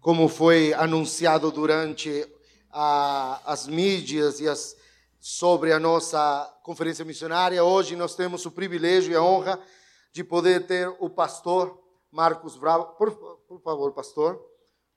[0.00, 2.26] como foi anunciado durante
[2.70, 4.76] a, as mídias e as,
[5.18, 9.60] sobre a nossa conferência missionária, hoje nós temos o privilégio e a honra
[10.12, 12.94] de poder ter o pastor Marcos Bravo.
[12.94, 14.40] Por, por favor, pastor.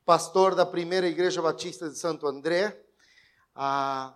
[0.05, 2.79] Pastor da primeira Igreja Batista de Santo André.
[3.55, 4.13] Ah,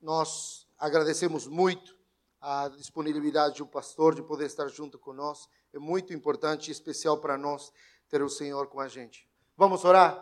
[0.00, 1.96] nós agradecemos muito
[2.40, 5.50] a disponibilidade do pastor de poder estar junto conosco.
[5.72, 7.72] É muito importante e especial para nós
[8.08, 9.31] ter o Senhor com a gente.
[9.62, 10.20] Vamos orar?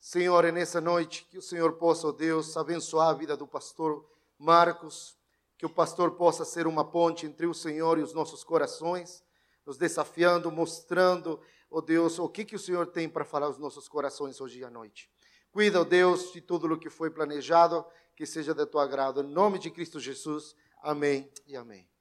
[0.00, 4.04] Senhor, é nessa noite que o Senhor possa, oh Deus, abençoar a vida do pastor
[4.36, 5.16] Marcos,
[5.56, 9.22] que o pastor possa ser uma ponte entre o Senhor e os nossos corações,
[9.64, 11.40] nos desafiando, mostrando,
[11.70, 14.70] oh Deus, o que, que o Senhor tem para falar aos nossos corações hoje à
[14.70, 15.08] noite.
[15.52, 17.86] Cuida, oh Deus, de tudo o que foi planejado,
[18.16, 19.20] que seja de tua agrado.
[19.20, 20.56] Em nome de Cristo Jesus.
[20.82, 21.93] Amém e amém.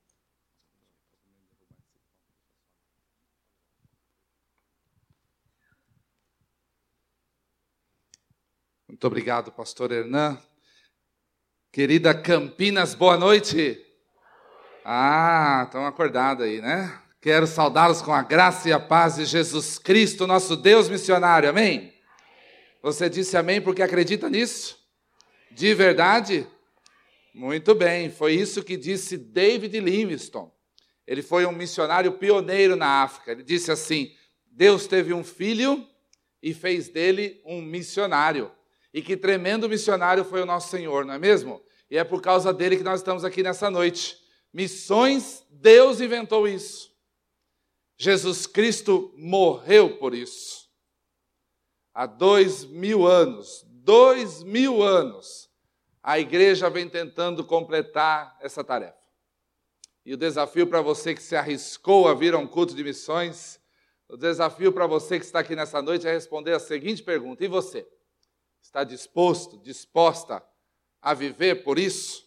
[8.94, 10.40] Muito obrigado, pastor Hernan.
[11.72, 13.84] Querida Campinas, boa noite.
[14.86, 17.02] Ah, estão acordados aí, né?
[17.20, 21.50] Quero saudá-los com a graça e a paz de Jesus Cristo, nosso Deus missionário.
[21.50, 21.92] Amém?
[22.84, 24.78] Você disse amém porque acredita nisso?
[25.50, 26.48] De verdade?
[27.34, 30.52] Muito bem, foi isso que disse David Livingstone.
[31.08, 33.32] Ele foi um missionário pioneiro na África.
[33.32, 34.14] Ele disse assim:
[34.46, 35.84] Deus teve um filho
[36.44, 38.52] e fez dele um missionário.
[38.94, 41.62] E que tremendo missionário foi o nosso Senhor, não é mesmo?
[41.90, 44.18] E é por causa dele que nós estamos aqui nessa noite.
[44.54, 46.94] Missões, Deus inventou isso.
[47.98, 50.70] Jesus Cristo morreu por isso.
[51.94, 55.50] Há dois mil anos, dois mil anos,
[56.02, 58.98] a igreja vem tentando completar essa tarefa.
[60.06, 63.60] E o desafio para você que se arriscou a vir a um culto de missões,
[64.10, 67.48] o desafio para você que está aqui nessa noite é responder a seguinte pergunta: e
[67.48, 67.88] você?
[68.64, 70.42] Está disposto, disposta
[71.02, 72.24] a viver por isso?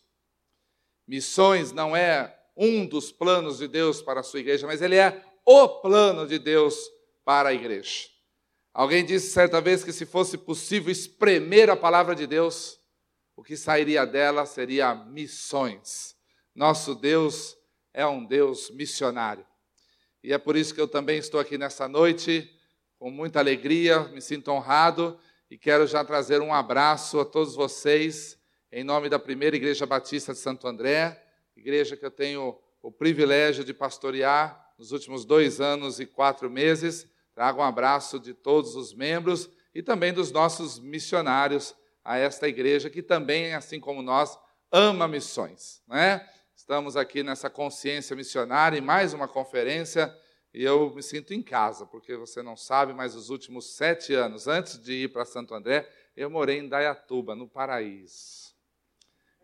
[1.09, 5.25] Missões não é um dos planos de Deus para a sua igreja, mas ele é
[5.47, 6.77] o plano de Deus
[7.25, 8.09] para a igreja.
[8.73, 12.79] Alguém disse certa vez que se fosse possível espremer a palavra de Deus,
[13.35, 16.15] o que sairia dela seria missões.
[16.55, 17.57] Nosso Deus
[17.95, 19.47] é um Deus missionário.
[20.23, 22.55] E é por isso que eu também estou aqui nessa noite,
[22.99, 25.19] com muita alegria, me sinto honrado
[25.51, 28.37] e quero já trazer um abraço a todos vocês,
[28.71, 31.23] em nome da primeira Igreja Batista de Santo André,
[31.57, 37.09] igreja que eu tenho o privilégio de pastorear nos últimos dois anos e quatro meses.
[37.33, 41.75] Trago um abraço de todos os membros e também dos nossos missionários
[42.05, 44.37] a esta igreja que também, assim como nós,
[44.71, 45.81] ama missões.
[45.87, 46.29] Né?
[46.57, 50.13] Estamos aqui nessa consciência missionária em mais uma conferência
[50.57, 54.49] e eu me sinto em casa, porque você não sabe, mas os últimos sete anos,
[54.49, 55.87] antes de ir para Santo André,
[56.17, 58.55] eu morei em Dayatuba, no Paraíso.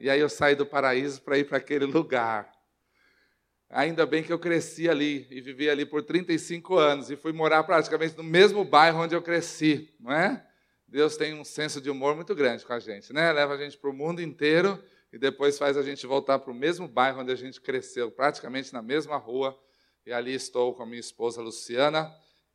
[0.00, 2.50] E aí eu saí do Paraíso para ir para aquele lugar.
[3.68, 7.62] Ainda bem que eu cresci ali e vivi ali por 35 anos e fui morar
[7.64, 10.42] praticamente no mesmo bairro onde eu cresci, não é?
[10.88, 13.30] Deus tem um senso de humor muito grande com a gente, né?
[13.32, 16.54] Leva a gente para o mundo inteiro e depois faz a gente voltar para o
[16.54, 19.54] mesmo bairro onde a gente cresceu, praticamente na mesma rua.
[20.06, 22.12] E ali estou com a minha esposa Luciana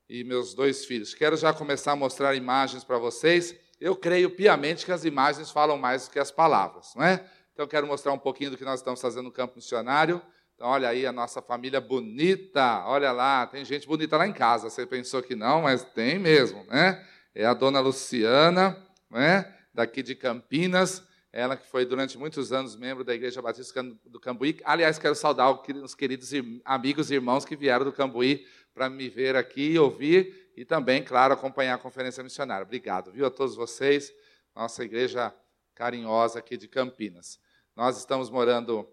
[0.09, 1.13] e meus dois filhos.
[1.13, 3.55] Quero já começar a mostrar imagens para vocês.
[3.79, 7.25] Eu creio piamente que as imagens falam mais do que as palavras, não é?
[7.53, 10.21] Então quero mostrar um pouquinho do que nós estamos fazendo no campo missionário.
[10.55, 14.69] Então, olha aí a nossa família bonita, olha lá, tem gente bonita lá em casa.
[14.69, 17.05] Você pensou que não, mas tem mesmo, né?
[17.37, 18.75] é a dona Luciana,
[19.11, 21.03] né, daqui de Campinas,
[21.37, 24.57] ela que foi durante muitos anos membro da Igreja Batista do Cambuí.
[24.65, 25.51] Aliás, quero saudar
[25.83, 26.31] os queridos
[26.65, 28.43] amigos e irmãos que vieram do Cambuí
[28.73, 32.65] para me ver aqui, ouvir e também, claro, acompanhar a conferência missionária.
[32.65, 34.11] Obrigado, viu, a todos vocês,
[34.55, 35.31] nossa igreja
[35.75, 37.39] carinhosa aqui de Campinas.
[37.75, 38.89] Nós estamos morando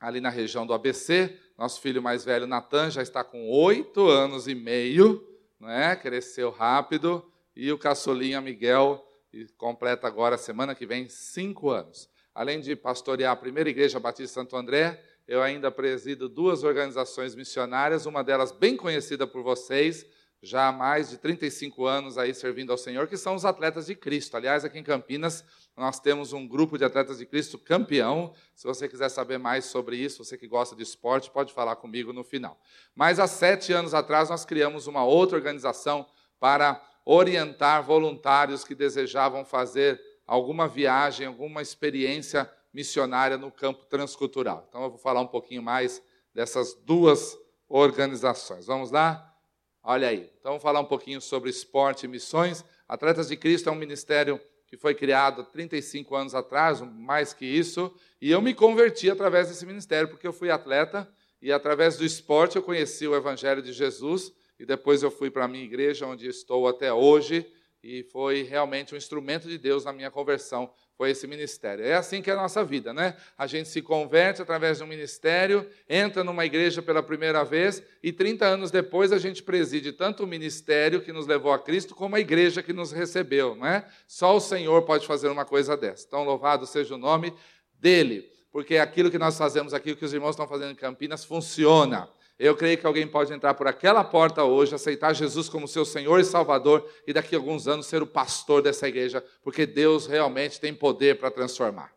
[0.00, 1.38] ali na região do ABC.
[1.56, 5.24] Nosso filho mais velho, Natan, já está com oito anos e meio,
[5.60, 5.94] não é?
[5.94, 7.24] cresceu rápido
[7.54, 9.07] e o caçulinha Miguel
[9.56, 12.08] completa agora, semana que vem, cinco anos.
[12.34, 18.06] Além de pastorear a primeira igreja Batista Santo André, eu ainda presido duas organizações missionárias,
[18.06, 20.06] uma delas bem conhecida por vocês,
[20.40, 23.94] já há mais de 35 anos aí servindo ao Senhor, que são os Atletas de
[23.94, 24.36] Cristo.
[24.36, 25.44] Aliás, aqui em Campinas,
[25.76, 28.32] nós temos um grupo de Atletas de Cristo campeão.
[28.54, 32.12] Se você quiser saber mais sobre isso, você que gosta de esporte, pode falar comigo
[32.12, 32.58] no final.
[32.94, 36.06] Mas há sete anos atrás, nós criamos uma outra organização
[36.38, 44.66] para orientar voluntários que desejavam fazer alguma viagem, alguma experiência missionária no campo transcultural.
[44.68, 46.02] Então eu vou falar um pouquinho mais
[46.34, 47.34] dessas duas
[47.66, 48.66] organizações.
[48.66, 49.34] Vamos lá?
[49.82, 50.30] Olha aí.
[50.38, 52.62] Então, vamos falar um pouquinho sobre esporte e missões.
[52.86, 57.90] Atletas de Cristo é um ministério que foi criado 35 anos atrás, mais que isso,
[58.20, 61.10] e eu me converti através desse ministério, porque eu fui atleta
[61.40, 65.44] e através do esporte eu conheci o Evangelho de Jesus, e depois eu fui para
[65.44, 67.46] a minha igreja, onde estou até hoje,
[67.82, 71.84] e foi realmente um instrumento de Deus na minha conversão, foi esse ministério.
[71.84, 73.16] É assim que é a nossa vida, né?
[73.36, 78.12] A gente se converte através de um ministério, entra numa igreja pela primeira vez e
[78.12, 82.16] 30 anos depois a gente preside tanto o ministério que nos levou a Cristo como
[82.16, 83.88] a igreja que nos recebeu, não é?
[84.08, 86.04] Só o Senhor pode fazer uma coisa dessa.
[86.06, 87.32] Então, louvado seja o nome
[87.74, 91.24] dele, porque aquilo que nós fazemos aqui, o que os irmãos estão fazendo em Campinas,
[91.24, 92.08] funciona.
[92.38, 96.20] Eu creio que alguém pode entrar por aquela porta hoje, aceitar Jesus como seu Senhor
[96.20, 100.60] e Salvador e daqui a alguns anos ser o pastor dessa igreja, porque Deus realmente
[100.60, 101.92] tem poder para transformar.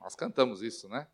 [0.00, 1.08] Nós cantamos isso, né?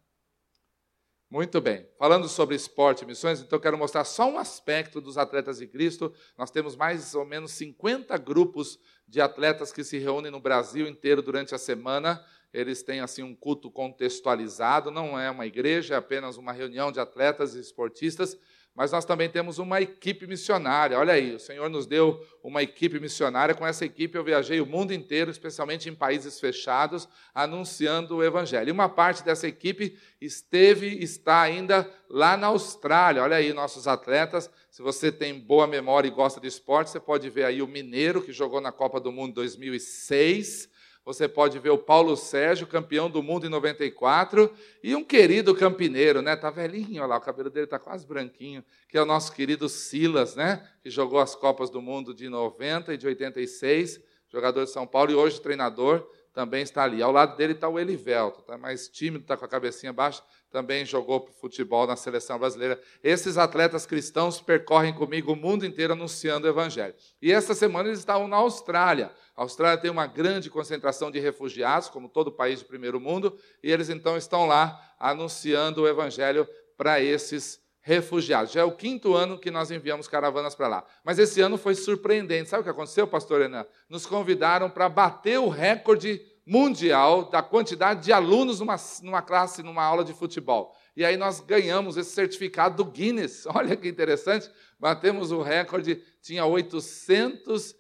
[1.31, 1.89] Muito bem.
[1.99, 6.13] Falando sobre esporte e missões, então quero mostrar só um aspecto dos atletas de Cristo.
[6.37, 11.23] Nós temos mais ou menos 50 grupos de atletas que se reúnem no Brasil inteiro
[11.23, 16.37] durante a semana eles têm assim um culto contextualizado, não é uma igreja, é apenas
[16.37, 18.39] uma reunião de atletas e esportistas,
[18.73, 20.99] mas nós também temos uma equipe missionária.
[20.99, 23.55] Olha aí, o Senhor nos deu uma equipe missionária.
[23.55, 28.69] Com essa equipe eu viajei o mundo inteiro, especialmente em países fechados, anunciando o evangelho.
[28.69, 33.23] E uma parte dessa equipe esteve, está ainda lá na Austrália.
[33.23, 34.51] Olha aí nossos atletas.
[34.71, 38.23] Se você tem boa memória e gosta de esporte, você pode ver aí o Mineiro
[38.23, 40.74] que jogou na Copa do Mundo 2006
[41.05, 44.51] você pode ver o Paulo Sérgio, campeão do mundo em 94,
[44.83, 46.35] e um querido campineiro, né?
[46.35, 49.69] Tá velhinho, olha lá, o cabelo dele tá quase branquinho, que é o nosso querido
[49.69, 50.67] Silas, né?
[50.83, 55.11] Que jogou as Copas do Mundo de 90 e de 86, jogador de São Paulo
[55.11, 57.01] e hoje treinador, também está ali.
[57.01, 60.85] Ao lado dele está o Elivelto, está mais tímido, está com a cabecinha baixa, também
[60.85, 62.81] jogou futebol na seleção brasileira.
[63.03, 66.95] Esses atletas cristãos percorrem comigo o mundo inteiro anunciando o Evangelho.
[67.23, 69.13] E esta semana eles estavam na Austrália.
[69.37, 73.71] A Austrália tem uma grande concentração de refugiados, como todo país do primeiro mundo, e
[73.71, 78.53] eles então estão lá anunciando o Evangelho para esses refugiados.
[78.53, 80.85] Já é o quinto ano que nós enviamos caravanas para lá.
[81.05, 82.49] Mas esse ano foi surpreendente.
[82.49, 83.67] Sabe o que aconteceu, pastor Renan?
[83.89, 89.83] Nos convidaram para bater o recorde mundial da quantidade de alunos numa, numa classe, numa
[89.83, 90.75] aula de futebol.
[90.97, 93.45] E aí nós ganhamos esse certificado do Guinness.
[93.53, 94.51] Olha que interessante.
[94.79, 97.75] Batemos o recorde, tinha 830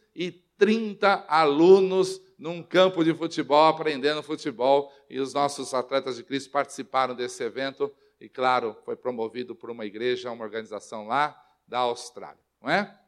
[1.29, 7.43] alunos num campo de futebol, aprendendo futebol, e os nossos atletas de Cristo participaram desse
[7.43, 12.99] evento e, claro, foi promovido por uma igreja, uma organização lá da Austrália, não é?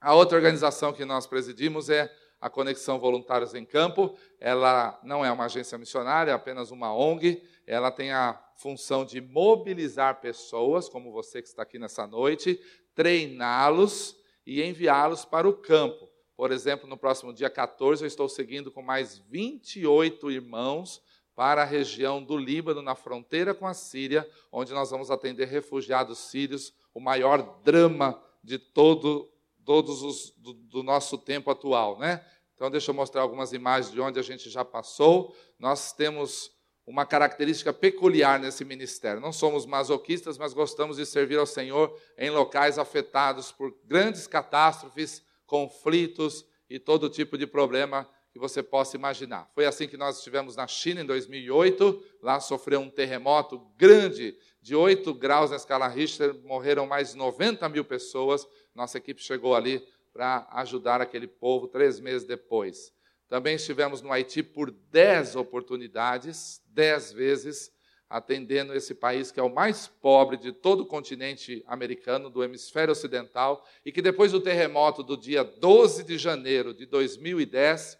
[0.00, 2.10] A outra organização que nós presidimos é
[2.40, 4.16] a Conexão Voluntários em Campo.
[4.40, 7.42] Ela não é uma agência missionária, é apenas uma ONG.
[7.66, 12.58] Ela tem a função de mobilizar pessoas, como você que está aqui nessa noite,
[12.94, 14.16] treiná-los
[14.46, 16.09] e enviá-los para o campo.
[16.40, 21.02] Por exemplo, no próximo dia 14, eu estou seguindo com mais 28 irmãos
[21.36, 26.16] para a região do Líbano, na fronteira com a Síria, onde nós vamos atender refugiados
[26.16, 29.30] sírios, o maior drama de todo
[29.66, 32.24] todos os do, do nosso tempo atual, né?
[32.54, 35.36] Então, deixa eu mostrar algumas imagens de onde a gente já passou.
[35.58, 36.50] Nós temos
[36.86, 39.20] uma característica peculiar nesse ministério.
[39.20, 45.22] Não somos masoquistas, mas gostamos de servir ao Senhor em locais afetados por grandes catástrofes,
[45.50, 49.50] conflitos e todo tipo de problema que você possa imaginar.
[49.52, 52.00] Foi assim que nós estivemos na China em 2008.
[52.22, 57.68] Lá sofreu um terremoto grande de 8 graus na escala Richter, morreram mais de 90
[57.68, 58.46] mil pessoas.
[58.72, 62.92] Nossa equipe chegou ali para ajudar aquele povo três meses depois.
[63.28, 67.72] Também estivemos no Haiti por 10 oportunidades, 10 vezes,
[68.10, 72.90] atendendo esse país que é o mais pobre de todo o continente americano, do hemisfério
[72.90, 77.96] ocidental, e que depois do terremoto do dia 12 de janeiro de 2010,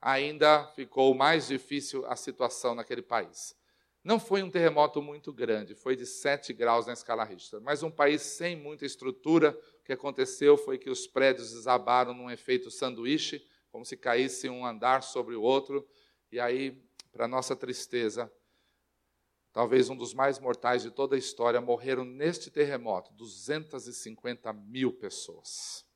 [0.00, 3.56] ainda ficou mais difícil a situação naquele país.
[4.04, 7.90] Não foi um terremoto muito grande, foi de 7 graus na escala Richter, mas um
[7.90, 9.58] país sem muita estrutura.
[9.80, 14.64] O que aconteceu foi que os prédios desabaram num efeito sanduíche, como se caísse um
[14.64, 15.84] andar sobre o outro,
[16.30, 18.30] e aí, para nossa tristeza,
[19.54, 25.86] talvez um dos mais mortais de toda a história, morreram neste terremoto 250 mil pessoas.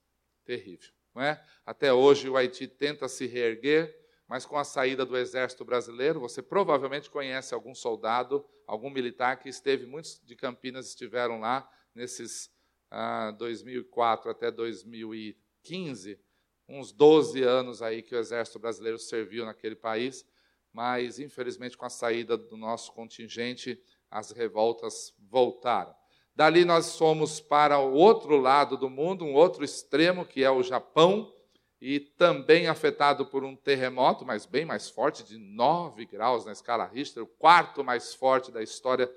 [0.45, 0.91] Terrível.
[1.13, 1.45] Não é?
[1.67, 3.93] Até hoje o Haiti tenta se reerguer,
[4.29, 9.49] mas com a saída do exército brasileiro, você provavelmente conhece algum soldado, algum militar que
[9.49, 12.49] esteve, muitos de Campinas estiveram lá nesses
[12.89, 16.21] ah, 2004 até 2015,
[16.69, 20.25] uns 12 anos aí que o exército brasileiro serviu naquele país,
[20.73, 25.95] mas infelizmente com a saída do nosso contingente, as revoltas voltaram.
[26.35, 30.63] Dali nós fomos para o outro lado do mundo, um outro extremo, que é o
[30.63, 31.33] Japão,
[31.81, 36.87] e também afetado por um terremoto, mas bem mais forte, de 9 graus na escala
[36.87, 39.13] Richter, o quarto mais forte da história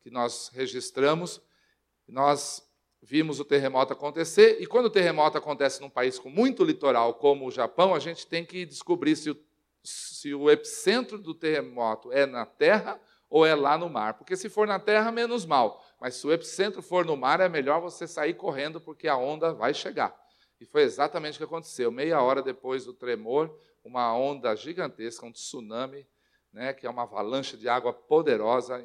[0.00, 1.40] que nós registramos.
[2.06, 2.68] Nós
[3.02, 7.46] vimos o terremoto acontecer, e quando o terremoto acontece num país com muito litoral, como
[7.46, 9.38] o Japão, a gente tem que descobrir se o,
[9.88, 14.14] se o epicentro do terremoto é na terra ou é lá no mar.
[14.14, 15.84] Porque se for na terra, menos mal.
[16.00, 19.52] Mas se o epicentro for no mar, é melhor você sair correndo, porque a onda
[19.52, 20.14] vai chegar.
[20.60, 21.90] E foi exatamente o que aconteceu.
[21.90, 26.06] Meia hora depois do tremor, uma onda gigantesca, um tsunami,
[26.52, 28.84] né, que é uma avalanche de água poderosa,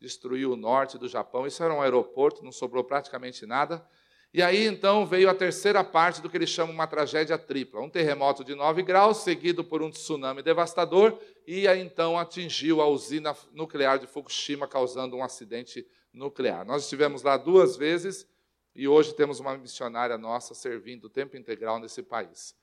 [0.00, 1.46] destruiu o norte do Japão.
[1.46, 3.86] Isso era um aeroporto, não sobrou praticamente nada.
[4.34, 7.90] E aí então veio a terceira parte do que eles chamam uma tragédia tripla: um
[7.90, 13.36] terremoto de 9 graus, seguido por um tsunami devastador, e aí então atingiu a usina
[13.52, 16.64] nuclear de Fukushima, causando um acidente nuclear.
[16.64, 18.26] Nós estivemos lá duas vezes
[18.74, 22.54] e hoje temos uma missionária nossa servindo o tempo integral nesse país.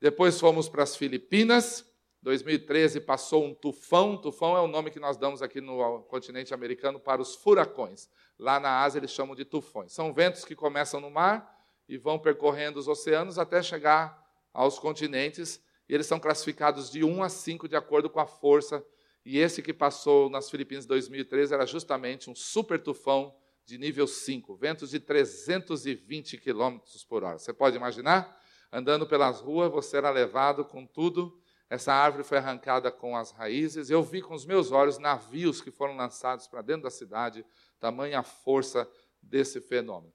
[0.00, 1.84] Depois fomos para as Filipinas,
[2.22, 4.16] 2013 passou um tufão.
[4.16, 8.08] Tufão é o nome que nós damos aqui no continente americano para os furacões.
[8.38, 9.92] Lá na Ásia eles chamam de tufões.
[9.92, 11.54] São ventos que começam no mar
[11.88, 15.62] e vão percorrendo os oceanos até chegar aos continentes.
[15.88, 18.84] E eles são classificados de 1 a 5 de acordo com a força.
[19.24, 24.06] E esse que passou nas Filipinas em 2013 era justamente um super tufão de nível
[24.06, 26.78] 5, ventos de 320 km
[27.08, 27.38] por hora.
[27.38, 28.40] Você pode imaginar?
[28.70, 31.36] Andando pelas ruas, você era levado com tudo
[31.68, 33.90] essa árvore foi arrancada com as raízes.
[33.90, 37.44] Eu vi com os meus olhos navios que foram lançados para dentro da cidade,
[37.78, 38.88] tamanha a força
[39.22, 40.12] desse fenômeno.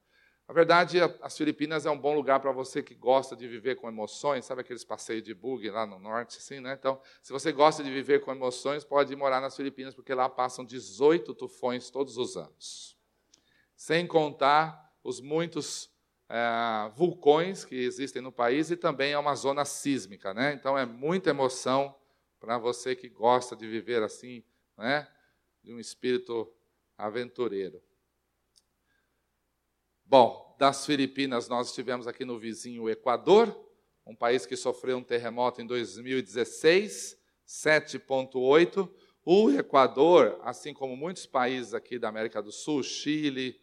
[0.52, 3.88] Na verdade, as Filipinas é um bom lugar para você que gosta de viver com
[3.88, 6.76] emoções, sabe aqueles passeios de bug lá no norte, assim, né?
[6.78, 10.66] Então, se você gosta de viver com emoções, pode morar nas Filipinas, porque lá passam
[10.66, 12.98] 18 tufões todos os anos.
[13.78, 15.90] Sem contar os muitos
[16.28, 20.54] é, vulcões que existem no país e também é uma zona sísmica, né?
[20.54, 21.96] Então é muita emoção
[22.42, 24.44] para você que gosta de viver assim,
[24.78, 25.08] né?
[25.64, 26.52] De um espírito
[27.06, 27.82] aventureiro.
[30.06, 33.58] Bom, das Filipinas nós estivemos aqui no vizinho Equador,
[34.06, 37.18] um país que sofreu um terremoto em 2016,
[37.48, 38.90] 7.8.
[39.24, 43.60] O Equador, assim como muitos países aqui da América do Sul, Chile,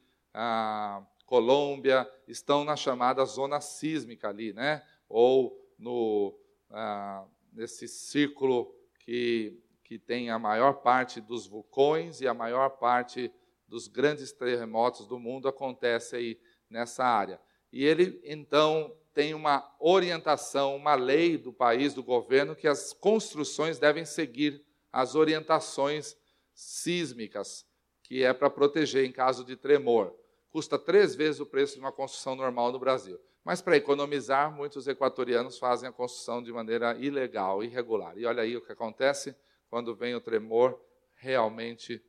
[1.27, 4.83] Colômbia, estão na chamada zona sísmica ali, né?
[5.09, 6.39] ou no,
[6.71, 13.33] ah, nesse círculo que, que tem a maior parte dos vulcões e a maior parte
[13.67, 16.41] dos grandes terremotos do mundo acontece aí
[16.71, 17.41] nessa área.
[17.73, 23.79] E ele, então, tem uma orientação, uma lei do país, do governo, que as construções
[23.79, 26.17] devem seguir as orientações
[26.55, 27.67] sísmicas,
[28.03, 30.15] que é para proteger em caso de tremor
[30.51, 33.19] custa três vezes o preço de uma construção normal no Brasil.
[33.45, 38.17] Mas para economizar, muitos equatorianos fazem a construção de maneira ilegal, irregular.
[38.19, 39.35] E olha aí o que acontece
[39.69, 40.79] quando vem o tremor,
[41.15, 42.03] realmente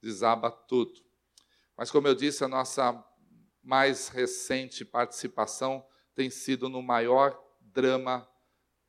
[0.00, 1.00] desaba tudo.
[1.76, 3.04] Mas, como eu disse, a nossa
[3.62, 5.84] mais recente participação
[6.14, 8.28] tem sido no maior drama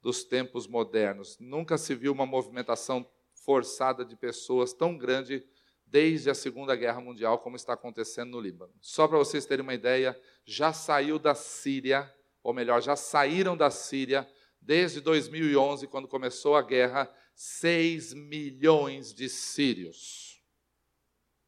[0.02, 1.38] dos tempos modernos.
[1.40, 5.48] Nunca se viu uma movimentação forçada de pessoas tão grande
[5.86, 8.74] desde a Segunda Guerra Mundial, como está acontecendo no Líbano.
[8.82, 13.72] Só para vocês terem uma ideia, já saiu da Síria, ou melhor, já saíram da
[13.72, 14.28] Síria
[14.60, 20.42] desde 2011, quando começou a guerra, 6 milhões de sírios.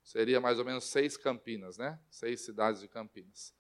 [0.04, 2.00] Seria mais ou menos seis Campinas, né?
[2.10, 3.54] Seis cidades de Campinas.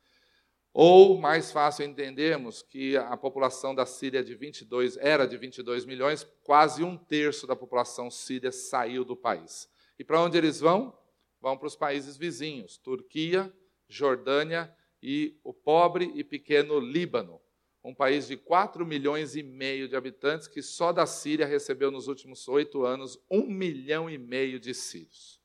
[0.73, 6.23] Ou, mais fácil entendermos que a população da Síria de 22, era de 22 milhões,
[6.43, 9.67] quase um terço da população síria saiu do país.
[9.97, 10.97] E para onde eles vão?
[11.41, 13.51] Vão para os países vizinhos: Turquia,
[13.89, 17.41] Jordânia e o pobre e pequeno Líbano,
[17.87, 22.09] um país de 4 milhões e meio de habitantes, que só da Síria recebeu nos
[22.09, 25.39] últimos oito anos um milhão e meio de sírios.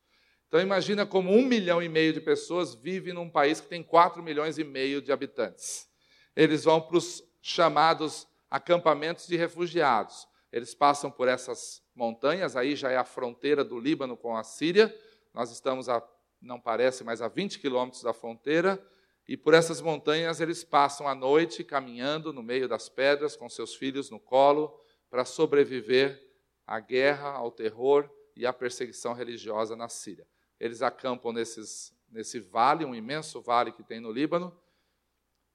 [0.49, 4.21] Então imagina como um milhão e meio de pessoas vivem num país que tem 4
[4.21, 5.87] milhões e meio de habitantes.
[6.35, 10.27] Eles vão para os chamados acampamentos de refugiados.
[10.51, 14.93] Eles passam por essas montanhas, aí já é a fronteira do Líbano com a Síria.
[15.33, 16.05] Nós estamos a,
[16.41, 18.85] não parece, mas a 20 quilômetros da fronteira.
[19.27, 23.73] E por essas montanhas eles passam a noite caminhando no meio das pedras com seus
[23.75, 24.77] filhos no colo
[25.09, 26.21] para sobreviver
[26.67, 30.27] à guerra, ao terror e à perseguição religiosa na Síria.
[30.59, 34.57] Eles acampam nesses, nesse vale, um imenso vale que tem no Líbano,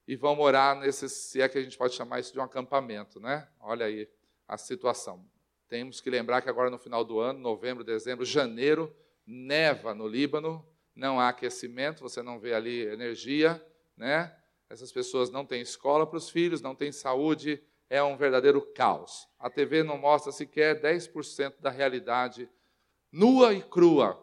[0.07, 3.21] e vão morar nesse, se é que a gente pode chamar isso de um acampamento,
[3.21, 3.47] né?
[3.61, 4.09] Olha aí
[4.47, 5.23] a situação.
[5.69, 8.95] Temos que lembrar que agora no final do ano, novembro, dezembro, janeiro,
[9.27, 10.67] neva no Líbano,
[10.99, 13.65] não há aquecimento, você não vê ali energia,
[13.97, 14.37] né?
[14.69, 19.29] Essas pessoas não têm escola para os filhos, não têm saúde, é um verdadeiro caos.
[19.39, 22.51] A TV não mostra sequer 10% da realidade
[23.13, 24.23] nua e crua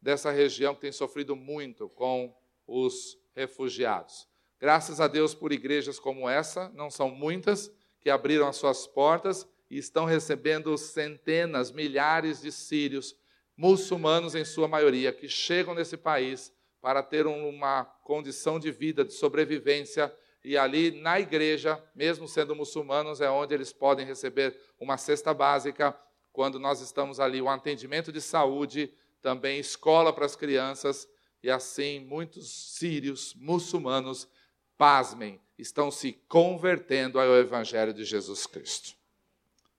[0.00, 2.32] dessa região que tem sofrido muito com
[2.64, 4.28] os refugiados.
[4.60, 9.48] Graças a Deus por igrejas como essa, não são muitas, que abriram as suas portas
[9.68, 13.16] e estão recebendo centenas, milhares de sírios,
[13.56, 19.12] muçulmanos em sua maioria, que chegam nesse país para ter uma condição de vida, de
[19.12, 25.32] sobrevivência, e ali na igreja, mesmo sendo muçulmanos, é onde eles podem receber uma cesta
[25.32, 25.98] básica,
[26.32, 28.92] quando nós estamos ali, o um atendimento de saúde,
[29.22, 31.08] também escola para as crianças,
[31.42, 34.28] e assim muitos sírios, muçulmanos,
[34.76, 38.94] pasmem, estão se convertendo ao Evangelho de Jesus Cristo.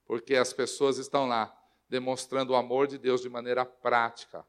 [0.05, 1.55] Porque as pessoas estão lá
[1.89, 4.45] demonstrando o amor de Deus de maneira prática.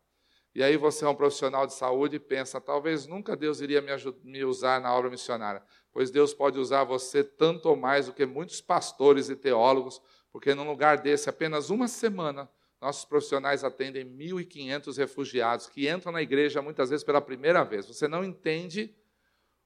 [0.55, 3.91] E aí você é um profissional de saúde e pensa, talvez nunca Deus iria me,
[4.25, 5.63] me usar na obra missionária,
[5.93, 10.01] pois Deus pode usar você tanto ou mais do que muitos pastores e teólogos,
[10.33, 12.49] porque num lugar desse, apenas uma semana,
[12.81, 17.87] nossos profissionais atendem 1.500 refugiados que entram na igreja muitas vezes pela primeira vez.
[17.87, 18.95] Você não entende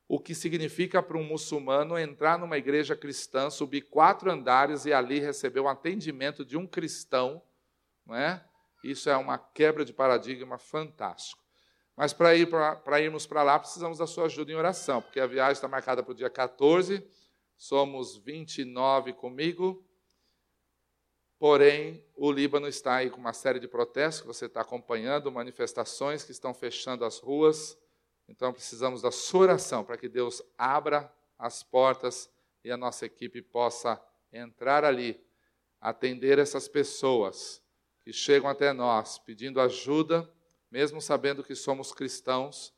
[0.09, 5.21] o que significa para um muçulmano entrar numa igreja cristã, subir quatro andares e ali
[5.21, 7.41] receber o atendimento de um cristão,
[8.11, 8.45] não é?
[8.83, 11.41] Isso é uma quebra de paradigma fantástico.
[11.97, 15.27] Mas para ir para irmos para lá, precisamos da sua ajuda em oração, porque a
[15.27, 17.07] viagem está marcada para o dia 14,
[17.57, 19.87] somos 29 comigo,
[21.39, 26.25] porém o Líbano está aí com uma série de protestos que você está acompanhando, manifestações
[26.25, 27.79] que estão fechando as ruas,
[28.27, 32.31] então precisamos da sua oração para que Deus abra as portas
[32.65, 34.03] e a nossa equipe possa
[34.33, 35.23] entrar ali,
[35.81, 37.63] atender essas pessoas
[38.13, 40.29] chegam até nós pedindo ajuda,
[40.71, 42.73] mesmo sabendo que somos cristãos,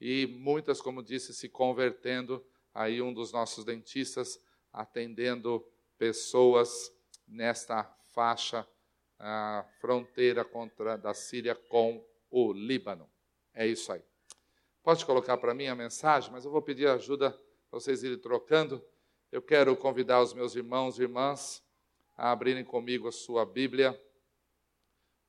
[0.00, 2.44] e muitas, como disse, se convertendo.
[2.74, 4.38] Aí, um dos nossos dentistas
[4.72, 5.66] atendendo
[5.96, 6.92] pessoas
[7.26, 8.66] nesta faixa
[9.80, 13.08] fronteira contra da Síria com o Líbano.
[13.54, 14.02] É isso aí.
[14.82, 18.84] Pode colocar para mim a mensagem, mas eu vou pedir ajuda para vocês irem trocando.
[19.32, 21.64] Eu quero convidar os meus irmãos e irmãs
[22.16, 23.98] a abrirem comigo a sua Bíblia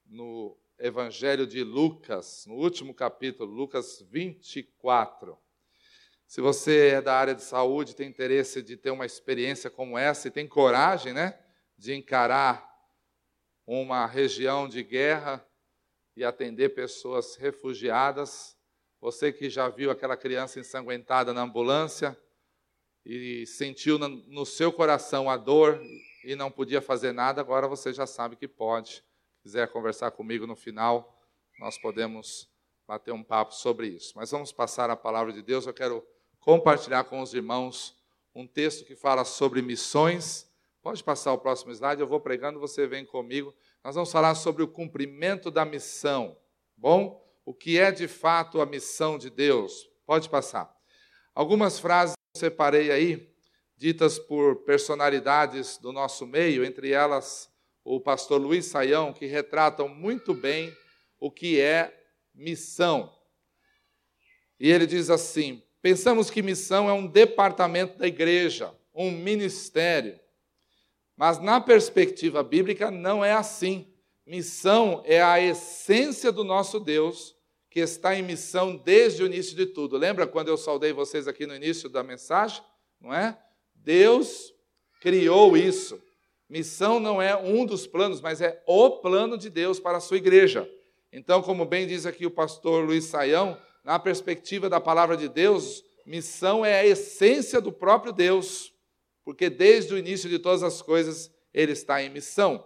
[0.10, 5.38] no Evangelho de Lucas, no último capítulo, Lucas 24.
[6.26, 10.28] Se você é da área de saúde, tem interesse de ter uma experiência como essa
[10.28, 11.40] e tem coragem, né,
[11.78, 12.68] de encarar
[13.66, 15.46] uma região de guerra
[16.16, 18.58] e atender pessoas refugiadas,
[19.00, 22.18] você que já viu aquela criança ensanguentada na ambulância
[23.06, 25.82] e sentiu no seu coração a dor
[26.24, 29.04] e não podia fazer nada, agora você já sabe que pode.
[29.48, 31.18] Se quiser conversar comigo no final,
[31.58, 32.50] nós podemos
[32.86, 34.12] bater um papo sobre isso.
[34.18, 35.66] Mas vamos passar a palavra de Deus.
[35.66, 36.06] Eu quero
[36.38, 37.98] compartilhar com os irmãos
[38.36, 40.52] um texto que fala sobre missões.
[40.82, 43.56] Pode passar o próximo slide, eu vou pregando, você vem comigo.
[43.82, 46.38] Nós vamos falar sobre o cumprimento da missão.
[46.76, 47.26] Bom?
[47.46, 49.90] o que é de fato a missão de Deus.
[50.06, 50.70] Pode passar.
[51.34, 53.34] Algumas frases eu separei aí,
[53.78, 57.50] ditas por personalidades do nosso meio, entre elas
[57.88, 60.76] o pastor Luiz Saião, que retratam muito bem
[61.20, 61.98] o que é
[62.36, 63.14] missão.
[64.60, 70.20] E ele diz assim: pensamos que missão é um departamento da igreja, um ministério.
[71.16, 73.92] Mas na perspectiva bíblica não é assim.
[74.26, 77.36] Missão é a essência do nosso Deus
[77.70, 79.98] que está em missão desde o início de tudo.
[79.98, 82.62] Lembra quando eu saudei vocês aqui no início da mensagem?
[83.00, 83.40] Não é?
[83.74, 84.54] Deus
[85.00, 86.02] criou isso.
[86.50, 90.18] Missão não é um dos planos, mas é o plano de Deus para a sua
[90.18, 90.70] igreja.
[91.12, 95.84] Então, como bem diz aqui o pastor Luiz Saião, na perspectiva da palavra de Deus,
[96.06, 98.74] missão é a essência do próprio Deus,
[99.26, 102.66] porque desde o início de todas as coisas ele está em missão.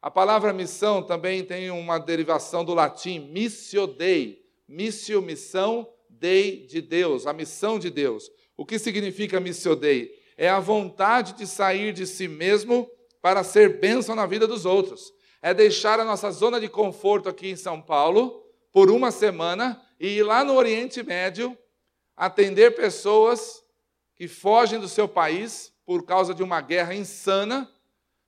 [0.00, 6.80] A palavra missão também tem uma derivação do latim missio dei, missio missão dei de
[6.80, 8.28] Deus, a missão de Deus.
[8.56, 10.10] O que significa missio dei?
[10.36, 12.90] É a vontade de sair de si mesmo
[13.22, 15.14] para ser bênção na vida dos outros.
[15.40, 20.18] É deixar a nossa zona de conforto aqui em São Paulo por uma semana e
[20.18, 21.56] ir lá no Oriente Médio
[22.14, 23.64] atender pessoas
[24.14, 27.72] que fogem do seu país por causa de uma guerra insana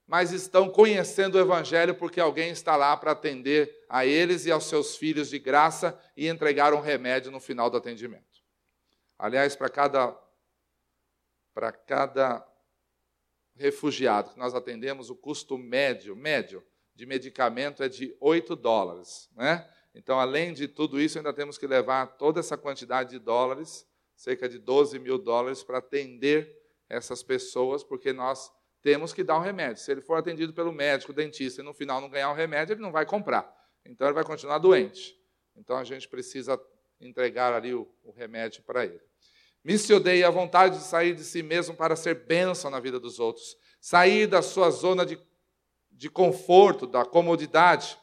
[0.07, 4.65] mas estão conhecendo o Evangelho porque alguém está lá para atender a eles e aos
[4.65, 8.43] seus filhos de graça e entregar um remédio no final do atendimento.
[9.19, 10.15] Aliás, para cada,
[11.55, 12.47] para cada
[13.57, 16.63] refugiado que nós atendemos, o custo médio, médio
[16.95, 19.29] de medicamento é de 8 dólares.
[19.37, 19.69] Né?
[19.95, 23.87] Então, além de tudo isso, ainda temos que levar toda essa quantidade de dólares,
[24.17, 26.53] cerca de 12 mil dólares, para atender
[26.89, 29.83] essas pessoas, porque nós temos que dar um remédio.
[29.83, 32.83] Se ele for atendido pelo médico, dentista, e no final não ganhar um remédio, ele
[32.83, 33.53] não vai comprar.
[33.85, 35.19] Então, ele vai continuar doente.
[35.57, 36.61] Então, a gente precisa
[37.01, 39.01] entregar ali o, o remédio para ele.
[39.95, 43.57] Odeia a vontade de sair de si mesmo para ser bênção na vida dos outros,
[43.81, 45.19] sair da sua zona de,
[45.91, 47.97] de conforto, da comodidade.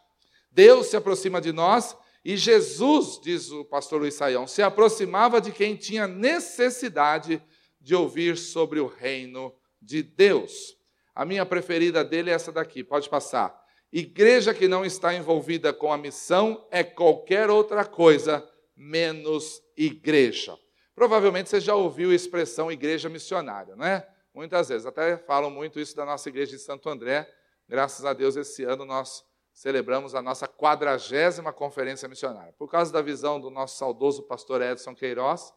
[0.52, 1.96] Deus se aproxima de nós
[2.26, 7.42] e Jesus, diz o pastor Luiz Saião, se aproximava de quem tinha necessidade
[7.80, 10.76] de ouvir sobre o reino de Deus.
[11.14, 13.60] A minha preferida dele é essa daqui, pode passar.
[13.92, 20.58] Igreja que não está envolvida com a missão é qualquer outra coisa menos igreja.
[21.02, 24.08] Provavelmente você já ouviu a expressão igreja missionária, não é?
[24.32, 27.28] Muitas vezes, até falam muito isso da nossa igreja de Santo André.
[27.68, 32.54] Graças a Deus, esse ano nós celebramos a nossa quadragésima conferência missionária.
[32.56, 35.52] Por causa da visão do nosso saudoso pastor Edson Queiroz,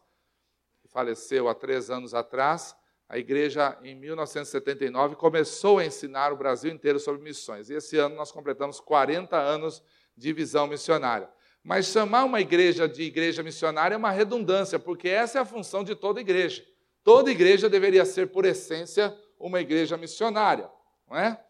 [0.81, 2.75] que faleceu há três anos atrás,
[3.07, 7.69] a igreja, em 1979, começou a ensinar o Brasil inteiro sobre missões.
[7.69, 9.83] E esse ano nós completamos 40 anos
[10.17, 11.29] de visão missionária.
[11.65, 15.83] Mas chamar uma igreja de igreja missionária é uma redundância, porque essa é a função
[15.83, 16.63] de toda igreja.
[17.03, 20.69] Toda igreja deveria ser, por essência, uma igreja missionária,
[21.09, 21.43] não é?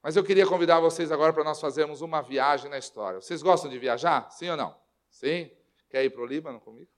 [0.00, 3.20] Mas eu queria convidar vocês agora para nós fazermos uma viagem na história.
[3.20, 4.30] Vocês gostam de viajar?
[4.30, 4.76] Sim ou não?
[5.10, 5.50] Sim?
[5.90, 6.88] Quer ir para o Líbano comigo?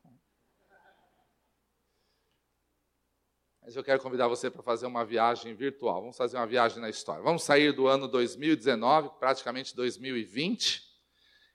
[3.63, 6.03] Mas eu quero convidar você para fazer uma viagem virtual.
[6.03, 7.23] Vamos fazer uma viagem na história.
[7.23, 10.92] Vamos sair do ano 2019, praticamente 2020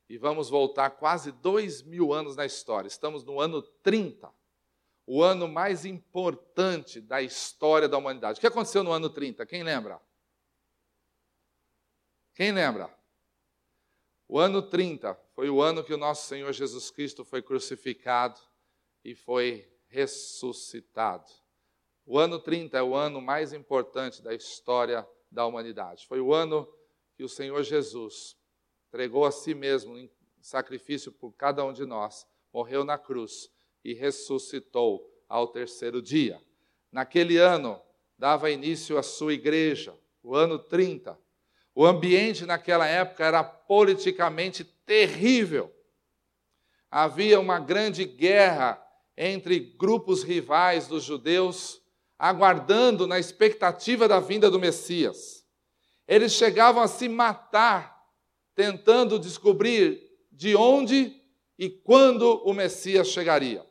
[0.10, 2.88] e vamos voltar quase dois mil anos na história.
[2.88, 4.32] Estamos no ano 30,
[5.06, 8.38] o ano mais importante da história da humanidade.
[8.38, 9.46] O que aconteceu no ano 30?
[9.46, 10.02] Quem lembra?
[12.34, 12.96] Quem lembra?
[14.28, 18.39] O ano 30 foi o ano que o nosso Senhor Jesus Cristo foi crucificado
[19.04, 21.32] e foi ressuscitado.
[22.06, 26.06] O ano 30 é o ano mais importante da história da humanidade.
[26.08, 26.67] Foi o ano
[27.15, 28.38] que o Senhor Jesus
[28.98, 30.10] entregou a si mesmo em
[30.42, 33.48] sacrifício por cada um de nós, morreu na cruz
[33.86, 36.42] e ressuscitou ao terceiro dia.
[36.92, 37.80] Naquele ano,
[38.18, 41.16] dava início a sua igreja, o ano 30.
[41.76, 45.72] O ambiente naquela época era politicamente terrível.
[46.90, 48.84] Havia uma grande guerra
[49.16, 51.84] entre grupos rivais dos judeus,
[52.18, 55.46] aguardando na expectativa da vinda do Messias.
[56.08, 57.97] Eles chegavam a se matar
[58.58, 61.15] tentando descobrir de onde
[61.60, 63.63] e quando o Messias chegaria.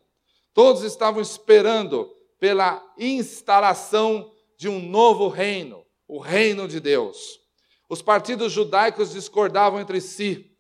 [0.55, 7.41] Todos estavam esperando pela instalação de um novo reino, o reino de Deus.
[7.89, 10.57] Os partidos judaicos discordavam entre si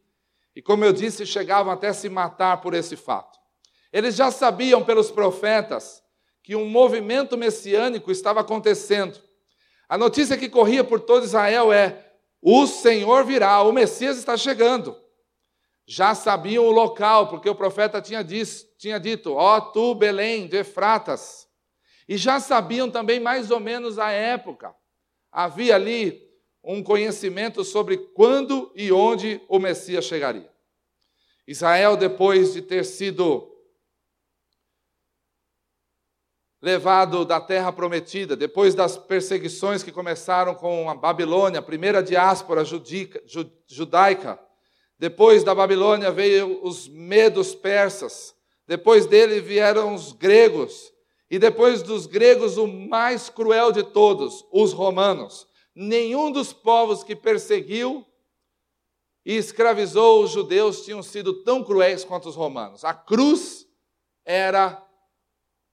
[0.56, 3.38] e, como eu disse, chegavam até se matar por esse fato.
[3.92, 6.02] Eles já sabiam pelos profetas
[6.42, 9.20] que um movimento messiânico estava acontecendo.
[9.88, 12.05] A notícia que corria por todo Israel é:
[12.40, 14.96] o Senhor virá, o Messias está chegando.
[15.87, 20.49] Já sabiam o local, porque o profeta tinha, diz, tinha dito: Ó oh, tu, Belém,
[20.49, 21.46] de Efratas.
[22.09, 24.75] E já sabiam também mais ou menos a época.
[25.31, 26.27] Havia ali
[26.62, 30.51] um conhecimento sobre quando e onde o Messias chegaria.
[31.46, 33.55] Israel, depois de ter sido
[36.66, 42.64] levado da terra prometida, depois das perseguições que começaram com a Babilônia, a primeira diáspora
[42.64, 43.22] judica,
[43.68, 44.37] judaica.
[44.98, 48.35] Depois da Babilônia veio os medos persas.
[48.66, 50.92] Depois dele vieram os gregos.
[51.31, 55.46] E depois dos gregos, o mais cruel de todos, os romanos.
[55.72, 58.05] Nenhum dos povos que perseguiu
[59.24, 62.85] e escravizou os judeus tinham sido tão cruéis quanto os romanos.
[62.85, 63.68] A cruz
[64.24, 64.85] era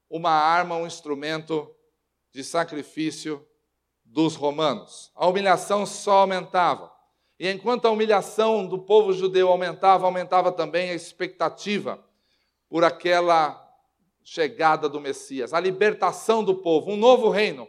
[0.09, 1.73] uma arma, um instrumento
[2.31, 3.45] de sacrifício
[4.03, 5.11] dos romanos.
[5.15, 6.91] A humilhação só aumentava.
[7.39, 12.03] E enquanto a humilhação do povo judeu aumentava, aumentava também a expectativa
[12.69, 13.59] por aquela
[14.23, 17.67] chegada do Messias, a libertação do povo, um novo reino.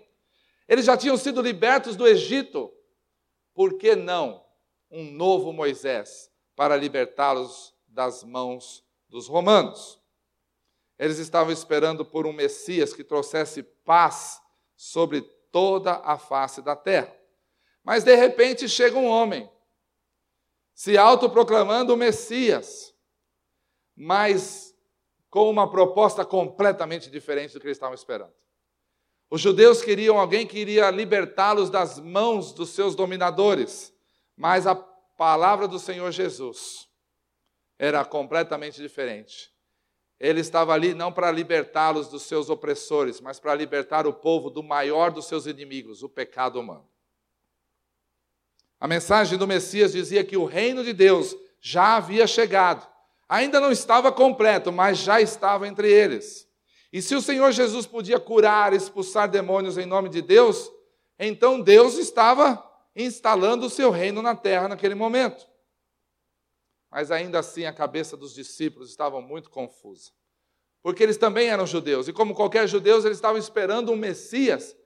[0.69, 2.73] Eles já tinham sido libertos do Egito,
[3.53, 4.45] por que não
[4.91, 10.01] um novo Moisés para libertá-los das mãos dos romanos?
[10.99, 14.41] Eles estavam esperando por um Messias que trouxesse paz
[14.77, 17.15] sobre toda a face da terra.
[17.83, 19.51] Mas de repente chega um homem,
[20.75, 22.95] se autoproclamando Messias,
[23.97, 24.75] mas
[25.31, 28.33] com uma proposta completamente diferente do que eles estavam esperando.
[29.31, 33.93] Os judeus queriam alguém que iria libertá-los das mãos dos seus dominadores,
[34.37, 36.89] mas a palavra do Senhor Jesus
[37.79, 39.54] era completamente diferente.
[40.19, 44.63] Ele estava ali não para libertá-los dos seus opressores, mas para libertar o povo do
[44.63, 46.89] maior dos seus inimigos, o pecado humano.
[48.81, 52.87] A mensagem do Messias dizia que o reino de Deus já havia chegado.
[53.29, 56.47] Ainda não estava completo, mas já estava entre eles.
[56.93, 60.71] E se o Senhor Jesus podia curar, expulsar demônios em nome de Deus,
[61.19, 62.63] então Deus estava
[62.95, 65.45] instalando o seu reino na terra naquele momento.
[66.95, 70.13] Mas ainda assim a cabeça dos discípulos estava muito confusa.
[70.81, 74.77] Porque eles também eram judeus, e como qualquer judeu, eles estavam esperando um Messias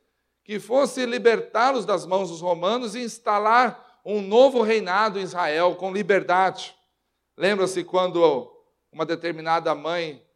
[0.42, 5.92] que fosse libertá-los das mãos dos romanos e instalar um novo reinado em Israel com
[5.92, 6.74] liberdade.
[7.36, 8.50] Lembra-se quando
[8.90, 10.26] uma determinada mãe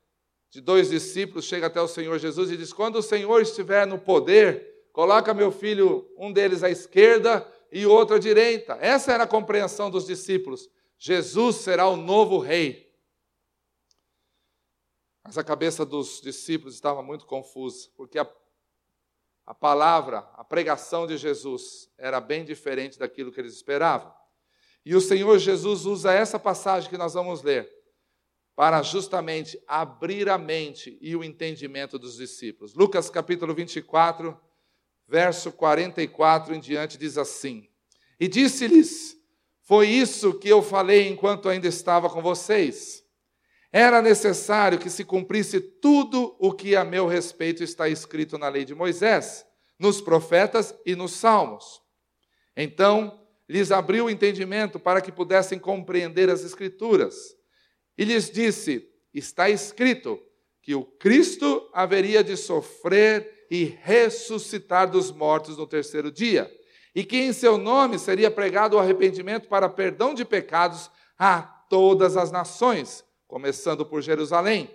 [0.51, 3.99] de dois discípulos chega até o Senhor Jesus e diz: Quando o Senhor estiver no
[3.99, 8.77] poder, coloca meu filho, um deles à esquerda e outro à direita.
[8.79, 10.69] Essa era a compreensão dos discípulos.
[11.05, 12.89] Jesus será o novo rei.
[15.25, 18.33] Mas a cabeça dos discípulos estava muito confusa, porque a,
[19.45, 24.15] a palavra, a pregação de Jesus era bem diferente daquilo que eles esperavam.
[24.85, 27.69] E o Senhor Jesus usa essa passagem que nós vamos ler
[28.55, 32.75] para justamente abrir a mente e o entendimento dos discípulos.
[32.75, 34.41] Lucas capítulo 24,
[35.09, 37.69] verso 44 em diante diz assim:
[38.21, 39.21] E disse-lhes:
[39.65, 43.03] foi isso que eu falei enquanto ainda estava com vocês.
[43.73, 48.65] Era necessário que se cumprisse tudo o que a meu respeito está escrito na lei
[48.65, 49.47] de Moisés,
[49.79, 51.81] nos profetas e nos salmos.
[52.57, 57.17] Então lhes abriu o entendimento para que pudessem compreender as Escrituras.
[57.97, 60.21] E lhes disse: Está escrito
[60.61, 66.51] que o Cristo haveria de sofrer e ressuscitar dos mortos no terceiro dia
[66.95, 72.17] e que em seu nome seria pregado o arrependimento para perdão de pecados a todas
[72.17, 74.71] as nações, começando por Jerusalém.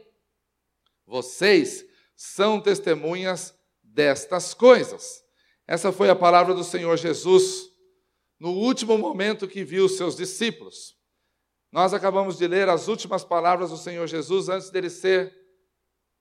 [1.05, 3.53] Vocês são testemunhas
[3.83, 5.23] destas coisas.
[5.67, 7.69] Essa foi a palavra do Senhor Jesus
[8.39, 10.95] no último momento que viu os seus discípulos.
[11.71, 15.35] Nós acabamos de ler as últimas palavras do Senhor Jesus antes dele ser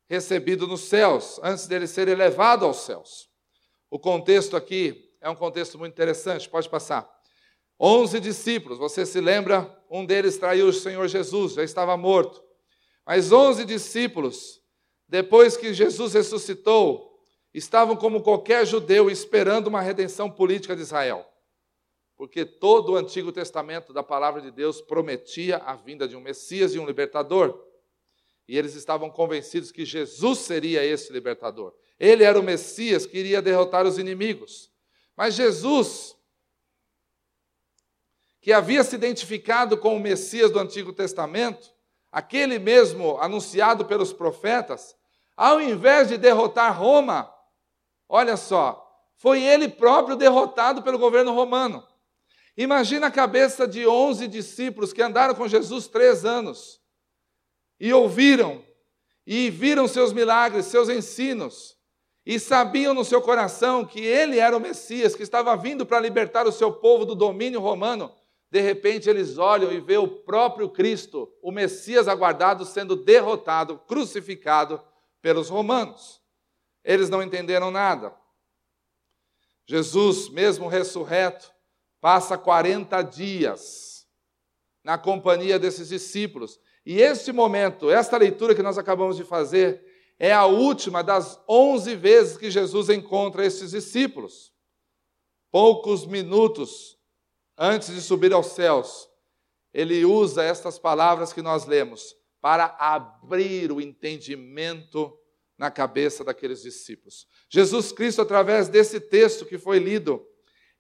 [0.08, 3.28] recebido nos céus, antes dele ser elevado aos céus.
[3.90, 7.12] O contexto aqui é um contexto muito interessante, pode passar.
[7.80, 9.68] Onze discípulos, você se lembra?
[9.90, 12.40] Um deles traiu o Senhor Jesus, já estava morto.
[13.04, 14.62] Mas onze discípulos,
[15.08, 17.20] depois que Jesus ressuscitou,
[17.52, 21.26] estavam como qualquer judeu esperando uma redenção política de Israel.
[22.16, 26.72] Porque todo o Antigo Testamento da palavra de Deus prometia a vinda de um Messias
[26.72, 27.66] e um libertador.
[28.46, 31.74] E eles estavam convencidos que Jesus seria esse libertador.
[31.98, 34.75] Ele era o Messias que iria derrotar os inimigos.
[35.16, 36.14] Mas Jesus,
[38.40, 41.74] que havia se identificado com o Messias do Antigo Testamento,
[42.12, 44.94] aquele mesmo anunciado pelos profetas,
[45.36, 47.32] ao invés de derrotar Roma,
[48.08, 48.82] olha só,
[49.16, 51.86] foi ele próprio derrotado pelo governo romano.
[52.56, 56.80] Imagina a cabeça de onze discípulos que andaram com Jesus três anos
[57.78, 58.64] e ouviram
[59.26, 61.75] e viram seus milagres, seus ensinos,
[62.26, 66.44] e sabiam no seu coração que ele era o Messias, que estava vindo para libertar
[66.44, 68.12] o seu povo do domínio romano,
[68.50, 74.82] de repente eles olham e vê o próprio Cristo, o Messias aguardado, sendo derrotado, crucificado
[75.22, 76.20] pelos romanos.
[76.82, 78.12] Eles não entenderam nada.
[79.64, 81.52] Jesus, mesmo ressurreto,
[82.00, 84.06] passa 40 dias
[84.82, 86.58] na companhia desses discípulos.
[86.84, 89.84] E este momento, esta leitura que nós acabamos de fazer,
[90.18, 94.52] é a última das onze vezes que Jesus encontra esses discípulos.
[95.50, 96.98] Poucos minutos
[97.56, 99.08] antes de subir aos céus,
[99.72, 105.16] ele usa estas palavras que nós lemos para abrir o entendimento
[105.58, 107.26] na cabeça daqueles discípulos.
[107.48, 110.26] Jesus Cristo, através desse texto que foi lido,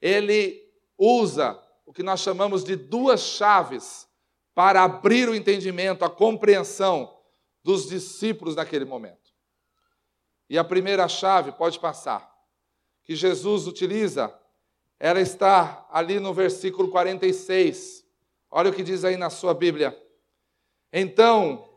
[0.00, 0.62] ele
[0.98, 4.06] usa o que nós chamamos de duas chaves
[4.54, 7.14] para abrir o entendimento, a compreensão
[7.62, 9.25] dos discípulos naquele momento.
[10.48, 12.30] E a primeira chave, pode passar,
[13.02, 14.32] que Jesus utiliza,
[14.98, 18.04] ela está ali no versículo 46.
[18.50, 19.96] Olha o que diz aí na sua Bíblia.
[20.92, 21.68] Então,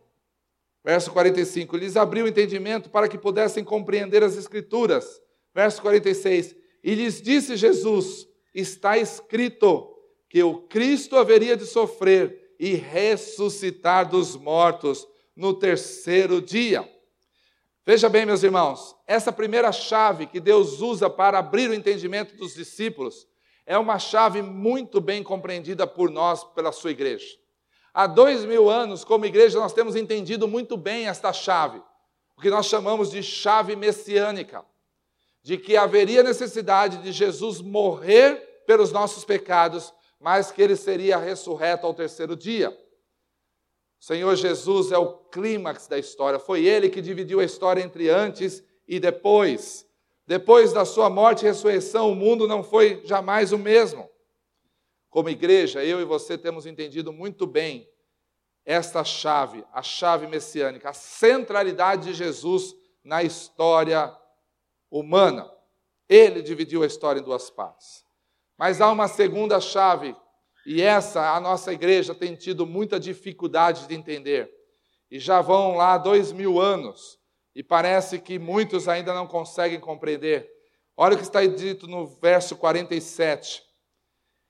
[0.84, 5.22] verso 45, lhes abriu o entendimento para que pudessem compreender as Escrituras.
[5.54, 9.96] Verso 46, e lhes disse Jesus: Está escrito
[10.30, 16.88] que o Cristo haveria de sofrer e ressuscitar dos mortos no terceiro dia.
[17.86, 22.54] Veja bem, meus irmãos, essa primeira chave que Deus usa para abrir o entendimento dos
[22.54, 23.28] discípulos
[23.66, 27.38] é uma chave muito bem compreendida por nós, pela sua igreja.
[27.94, 31.82] Há dois mil anos, como igreja, nós temos entendido muito bem esta chave,
[32.38, 34.64] o que nós chamamos de chave messiânica,
[35.42, 41.88] de que haveria necessidade de Jesus morrer pelos nossos pecados, mas que ele seria ressurreto
[41.88, 42.76] ao terceiro dia.
[44.00, 48.64] Senhor Jesus é o clímax da história, foi ele que dividiu a história entre antes
[48.88, 49.86] e depois.
[50.26, 54.10] Depois da sua morte e ressurreição, o mundo não foi jamais o mesmo.
[55.10, 57.90] Como igreja, eu e você temos entendido muito bem
[58.64, 64.16] esta chave, a chave messiânica, a centralidade de Jesus na história
[64.92, 65.52] humana.
[66.08, 68.06] Ele dividiu a história em duas partes.
[68.56, 70.16] Mas há uma segunda chave,
[70.66, 74.50] e essa a nossa igreja tem tido muita dificuldade de entender.
[75.10, 77.20] E já vão lá dois mil anos
[77.56, 80.50] e parece que muitos ainda não conseguem compreender.
[80.96, 83.64] Olha o que está dito no verso 47.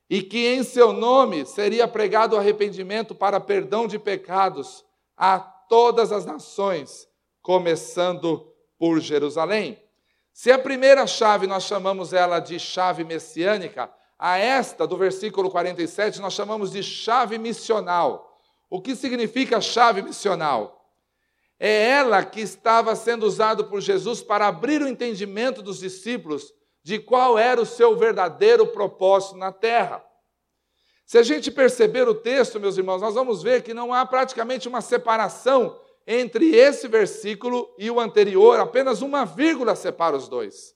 [0.09, 4.83] E que em seu nome seria pregado arrependimento para perdão de pecados
[5.15, 7.07] a todas as nações,
[7.41, 9.81] começando por Jerusalém.
[10.33, 16.19] Se a primeira chave nós chamamos ela de chave messiânica, a esta do versículo 47
[16.19, 18.37] nós chamamos de chave missional.
[18.69, 20.93] O que significa chave missional?
[21.57, 26.53] É ela que estava sendo usada por Jesus para abrir o entendimento dos discípulos
[26.83, 30.03] de qual era o seu verdadeiro propósito na terra.
[31.05, 34.67] Se a gente perceber o texto, meus irmãos, nós vamos ver que não há praticamente
[34.67, 40.75] uma separação entre esse versículo e o anterior, apenas uma vírgula separa os dois.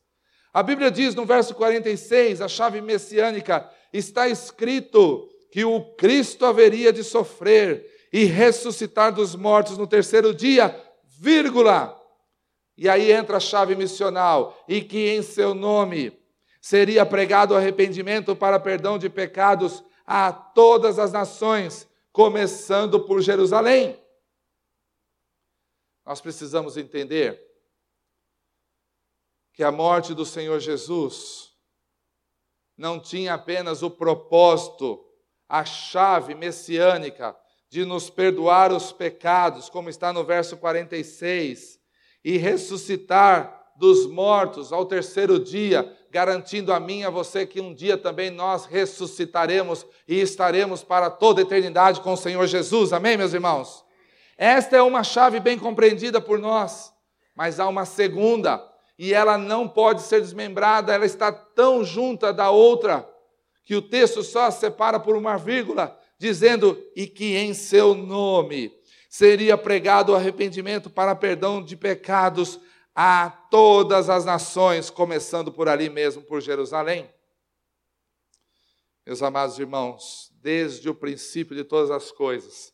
[0.54, 6.94] A Bíblia diz no verso 46, a chave messiânica, está escrito que o Cristo haveria
[6.94, 10.80] de sofrer e ressuscitar dos mortos no terceiro dia,
[11.18, 12.00] vírgula.
[12.78, 16.16] E aí entra a chave missional, e que em seu nome
[16.62, 24.00] seria pregado arrependimento para perdão de pecados a todas as nações, começando por Jerusalém.
[26.06, 27.53] Nós precisamos entender
[29.54, 31.52] que a morte do Senhor Jesus
[32.78, 35.00] não tinha apenas o propósito,
[35.48, 37.36] a chave messiânica
[37.70, 41.80] de nos perdoar os pecados, como está no verso 46,
[42.24, 47.74] e ressuscitar dos mortos ao terceiro dia, garantindo a mim e a você que um
[47.74, 52.94] dia também nós ressuscitaremos e estaremos para toda eternidade com o Senhor Jesus.
[52.94, 53.84] Amém, meus irmãos?
[54.38, 56.94] Esta é uma chave bem compreendida por nós,
[57.36, 58.63] mas há uma segunda,
[58.98, 63.10] e ela não pode ser desmembrada, ela está tão junta da outra
[63.66, 68.72] que o texto só separa por uma vírgula dizendo: e que em seu nome
[69.10, 72.60] seria pregado o arrependimento para perdão de pecados
[72.96, 77.10] a todas as nações, começando por ali mesmo, por Jerusalém.
[79.06, 82.72] Meus amados irmãos, desde o princípio de todas as coisas,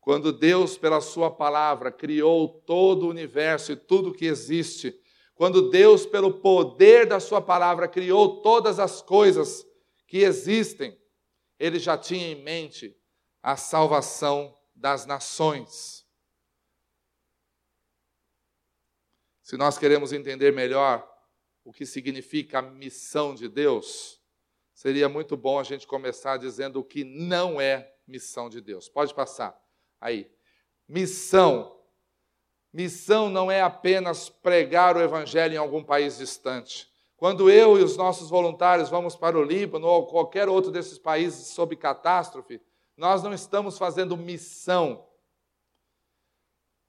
[0.00, 4.94] quando Deus, pela Sua palavra, criou todo o universo e tudo que existe,
[5.42, 9.66] quando Deus, pelo poder da Sua palavra, criou todas as coisas
[10.06, 10.96] que existem,
[11.58, 12.96] ele já tinha em mente
[13.42, 16.06] a salvação das nações.
[19.42, 21.04] Se nós queremos entender melhor
[21.64, 24.22] o que significa a missão de Deus,
[24.72, 28.88] seria muito bom a gente começar dizendo o que não é missão de Deus.
[28.88, 29.60] Pode passar
[30.00, 30.30] aí.
[30.86, 31.81] Missão.
[32.72, 36.90] Missão não é apenas pregar o evangelho em algum país distante.
[37.16, 41.48] Quando eu e os nossos voluntários vamos para o Líbano ou qualquer outro desses países
[41.48, 42.60] sob catástrofe,
[42.96, 45.06] nós não estamos fazendo missão.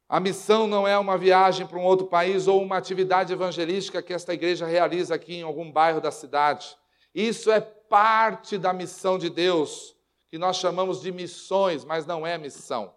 [0.08, 4.14] A missão não é uma viagem para um outro país ou uma atividade evangelística que
[4.14, 6.78] esta igreja realiza aqui em algum bairro da cidade.
[7.14, 9.96] Isso é parte da missão de Deus,
[10.30, 12.94] que nós chamamos de missões, mas não é missão.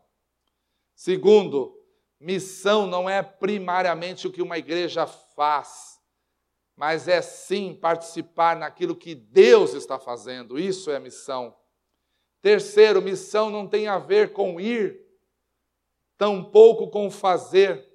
[0.95, 1.79] Segundo,
[2.19, 5.97] missão não é primariamente o que uma igreja faz
[6.77, 10.59] mas é sim participar naquilo que Deus está fazendo.
[10.59, 11.57] Isso é missão.
[12.43, 15.01] Terceiro, missão não tem a ver com ir,
[16.19, 17.91] tampouco com fazer.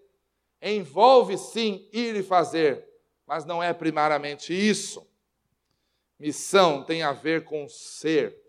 [0.59, 2.87] Envolve sim ir e fazer,
[3.25, 5.07] mas não é primariamente isso.
[6.19, 8.39] Missão tem a ver com ser,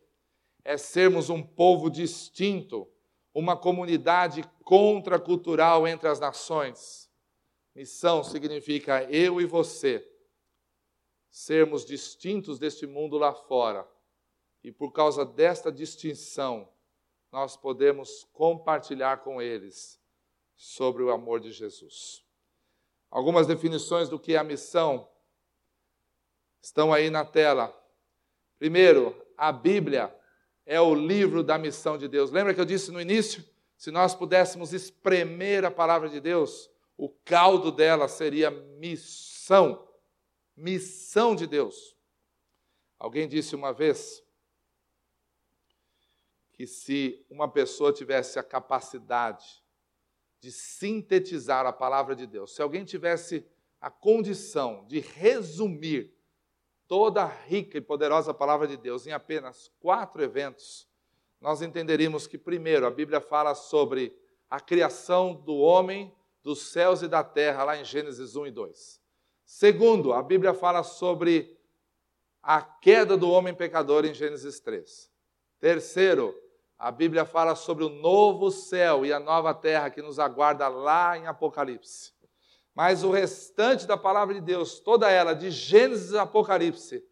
[0.64, 2.88] é sermos um povo distinto,
[3.34, 7.10] uma comunidade contracultural entre as nações.
[7.74, 10.06] Missão significa eu e você
[11.30, 13.88] sermos distintos deste mundo lá fora.
[14.62, 16.68] E por causa desta distinção,
[17.32, 19.98] nós podemos compartilhar com eles
[20.54, 22.22] sobre o amor de Jesus.
[23.10, 25.08] Algumas definições do que é a missão
[26.60, 27.76] estão aí na tela.
[28.58, 30.14] Primeiro, a Bíblia
[30.72, 32.30] é o livro da missão de Deus.
[32.30, 33.44] Lembra que eu disse no início?
[33.76, 39.86] Se nós pudéssemos espremer a palavra de Deus, o caldo dela seria missão.
[40.56, 41.94] Missão de Deus.
[42.98, 44.24] Alguém disse uma vez
[46.54, 49.62] que se uma pessoa tivesse a capacidade
[50.40, 53.46] de sintetizar a palavra de Deus, se alguém tivesse
[53.78, 56.16] a condição de resumir
[56.92, 60.86] toda a rica e poderosa palavra de Deus em apenas quatro eventos,
[61.40, 64.14] nós entenderíamos que, primeiro, a Bíblia fala sobre
[64.50, 69.00] a criação do homem, dos céus e da terra, lá em Gênesis 1 e 2.
[69.42, 71.58] Segundo, a Bíblia fala sobre
[72.42, 75.10] a queda do homem pecador em Gênesis 3.
[75.60, 76.38] Terceiro,
[76.78, 81.16] a Bíblia fala sobre o novo céu e a nova terra que nos aguarda lá
[81.16, 82.12] em Apocalipse.
[82.74, 87.04] Mas o restante da palavra de Deus, toda ela, de Gênesis a Apocalipse,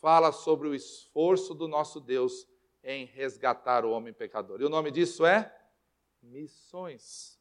[0.00, 2.46] fala sobre o esforço do nosso Deus
[2.84, 4.60] em resgatar o homem pecador.
[4.60, 5.52] E o nome disso é
[6.22, 7.38] missões.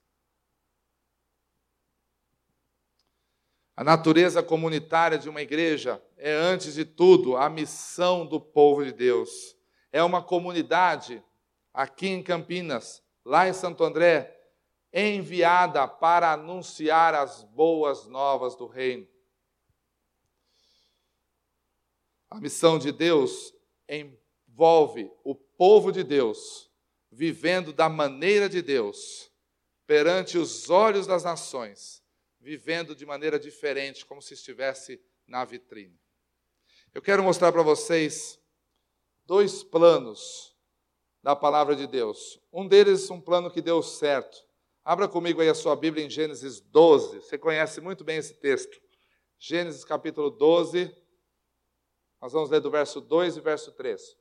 [3.75, 8.91] A natureza comunitária de uma igreja é, antes de tudo, a missão do povo de
[8.91, 9.55] Deus.
[9.91, 11.23] É uma comunidade,
[11.71, 14.36] aqui em Campinas, lá em Santo André,
[14.99, 19.07] enviada para anunciar as boas novas do reino.
[22.29, 23.53] A missão de Deus
[23.87, 26.67] envolve o povo de Deus
[27.11, 29.31] vivendo da maneira de Deus,
[29.85, 32.03] perante os olhos das nações,
[32.39, 35.99] vivendo de maneira diferente, como se estivesse na vitrine.
[36.93, 38.39] Eu quero mostrar para vocês
[39.25, 40.55] dois planos
[41.23, 42.39] da palavra de Deus.
[42.51, 44.46] Um deles, um plano que deu certo.
[44.87, 47.17] Abra comigo aí a sua Bíblia em Gênesis 12.
[47.17, 48.81] Você conhece muito bem esse texto.
[49.37, 50.95] Gênesis capítulo 12.
[52.21, 54.15] Nós vamos ler do verso 2 e verso 3.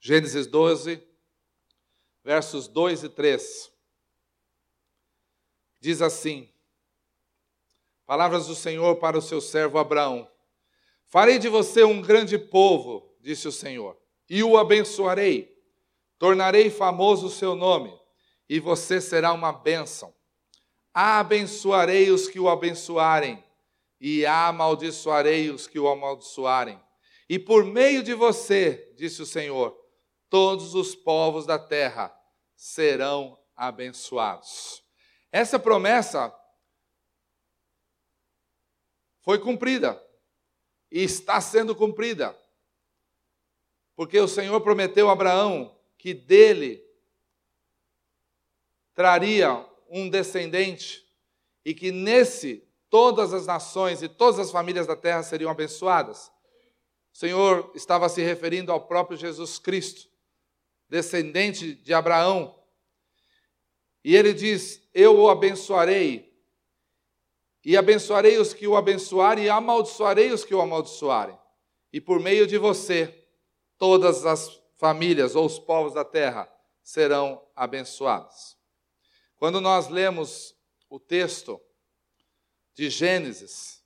[0.00, 1.06] Gênesis 12,
[2.24, 3.72] versos 2 e 3.
[5.78, 6.50] Diz assim:
[8.06, 10.26] Palavras do Senhor para o seu servo Abraão:
[11.04, 14.00] Farei de você um grande povo, disse o Senhor,
[14.30, 15.57] e o abençoarei
[16.18, 17.96] Tornarei famoso o seu nome,
[18.48, 20.12] e você será uma bênção.
[20.92, 23.44] Abençoarei os que o abençoarem,
[24.00, 26.80] e amaldiçoarei os que o amaldiçoarem.
[27.28, 29.78] E por meio de você, disse o Senhor,
[30.30, 32.14] todos os povos da terra
[32.56, 34.82] serão abençoados.
[35.30, 36.34] Essa promessa
[39.20, 40.02] foi cumprida
[40.90, 42.36] e está sendo cumprida.
[43.94, 46.82] Porque o Senhor prometeu a Abraão que dele
[48.94, 51.06] traria um descendente
[51.64, 56.30] e que nesse todas as nações e todas as famílias da terra seriam abençoadas.
[57.12, 60.08] O Senhor estava se referindo ao próprio Jesus Cristo,
[60.88, 62.58] descendente de Abraão.
[64.04, 66.32] E ele diz: Eu o abençoarei,
[67.64, 71.38] e abençoarei os que o abençoarem, e amaldiçoarei os que o amaldiçoarem.
[71.92, 73.26] E por meio de você,
[73.76, 76.50] todas as famílias ou os povos da terra
[76.82, 78.56] serão abençoados.
[79.36, 80.54] Quando nós lemos
[80.88, 81.60] o texto
[82.74, 83.82] de Gênesis,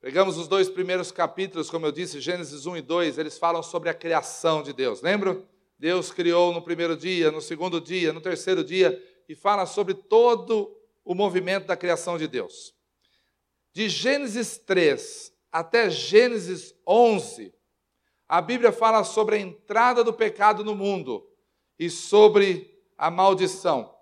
[0.00, 3.90] pegamos os dois primeiros capítulos, como eu disse, Gênesis 1 e 2, eles falam sobre
[3.90, 5.02] a criação de Deus.
[5.02, 5.46] Lembram?
[5.78, 10.74] Deus criou no primeiro dia, no segundo dia, no terceiro dia, e fala sobre todo
[11.04, 12.74] o movimento da criação de Deus.
[13.72, 17.54] De Gênesis 3 até Gênesis 11,
[18.28, 21.26] a Bíblia fala sobre a entrada do pecado no mundo
[21.78, 23.94] e sobre a maldição.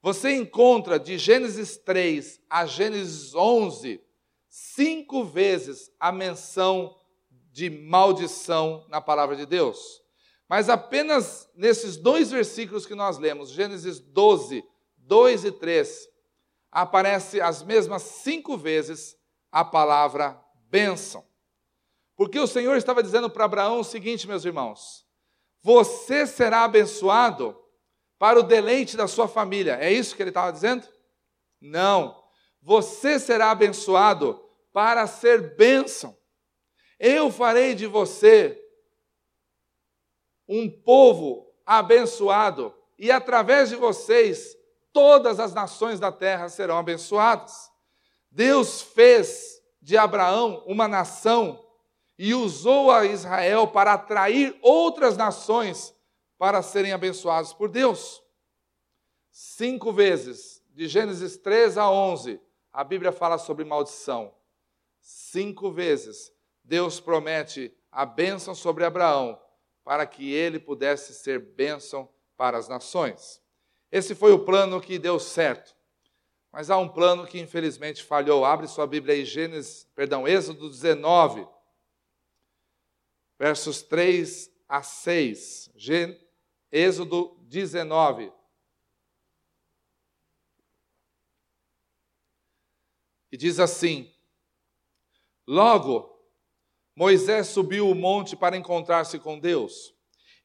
[0.00, 4.00] Você encontra de Gênesis 3 a Gênesis 11
[4.48, 6.94] cinco vezes a menção
[7.50, 10.02] de maldição na palavra de Deus.
[10.46, 14.62] Mas apenas nesses dois versículos que nós lemos, Gênesis 12,
[14.98, 16.08] 2 e 3,
[16.70, 19.16] aparece as mesmas cinco vezes
[19.50, 21.24] a palavra bênção.
[22.16, 25.06] Porque o Senhor estava dizendo para Abraão o seguinte, meus irmãos:
[25.62, 27.58] você será abençoado
[28.18, 29.78] para o deleite da sua família.
[29.80, 30.86] É isso que ele estava dizendo?
[31.60, 32.20] Não.
[32.60, 34.40] Você será abençoado
[34.72, 36.16] para ser bênção.
[36.98, 38.60] Eu farei de você
[40.48, 44.56] um povo abençoado, e através de vocês
[44.92, 47.70] todas as nações da terra serão abençoadas.
[48.30, 51.61] Deus fez de Abraão uma nação
[52.24, 55.92] e usou a Israel para atrair outras nações
[56.38, 58.22] para serem abençoados por Deus.
[59.28, 62.40] Cinco vezes, de Gênesis 3 a 11,
[62.72, 64.32] a Bíblia fala sobre maldição.
[65.00, 69.36] Cinco vezes, Deus promete a bênção sobre Abraão,
[69.82, 73.42] para que ele pudesse ser bênção para as nações.
[73.90, 75.74] Esse foi o plano que deu certo.
[76.52, 78.44] Mas há um plano que infelizmente falhou.
[78.44, 81.48] Abre sua Bíblia aí, Gênesis, perdão, Êxodo 19,
[83.42, 85.68] versos 3 a 6.
[86.70, 88.30] Êxodo 19.
[93.32, 94.08] E diz assim:
[95.44, 96.08] Logo,
[96.94, 99.92] Moisés subiu o monte para encontrar-se com Deus.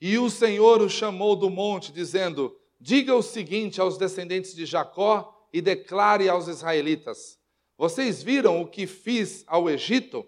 [0.01, 5.47] E o Senhor o chamou do monte, dizendo: Diga o seguinte aos descendentes de Jacó
[5.53, 7.39] e declare aos israelitas:
[7.77, 10.27] Vocês viram o que fiz ao Egito?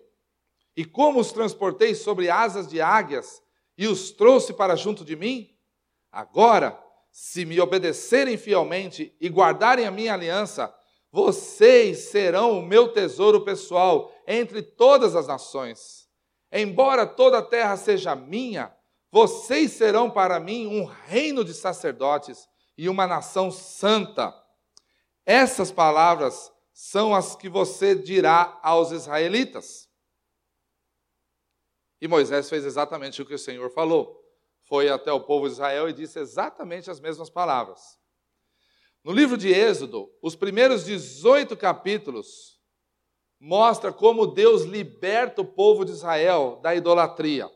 [0.80, 3.43] E como os transportei sobre asas de águias
[3.77, 5.49] e os trouxe para junto de mim?
[6.09, 10.73] Agora, se me obedecerem fielmente e guardarem a minha aliança,
[11.11, 16.07] vocês serão o meu tesouro pessoal entre todas as nações.
[16.49, 18.73] Embora toda a terra seja minha,
[19.11, 24.34] vocês serão para mim um reino de sacerdotes e uma nação santa.
[25.25, 29.89] Essas palavras são as que você dirá aos israelitas.
[32.02, 34.20] E Moisés fez exatamente o que o Senhor falou.
[34.62, 38.00] Foi até o povo de Israel e disse exatamente as mesmas palavras.
[39.04, 42.60] No livro de Êxodo, os primeiros 18 capítulos
[43.39, 47.50] mostra como Deus liberta o povo de Israel da idolatria.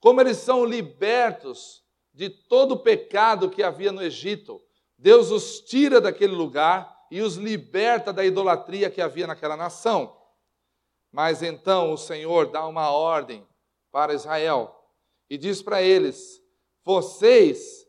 [0.00, 4.60] Como eles são libertos de todo o pecado que havia no Egito.
[4.98, 10.16] Deus os tira daquele lugar e os liberta da idolatria que havia naquela nação.
[11.10, 13.46] Mas então o Senhor dá uma ordem
[13.92, 14.74] para Israel
[15.28, 16.42] e diz para eles:
[16.82, 17.86] Vocês,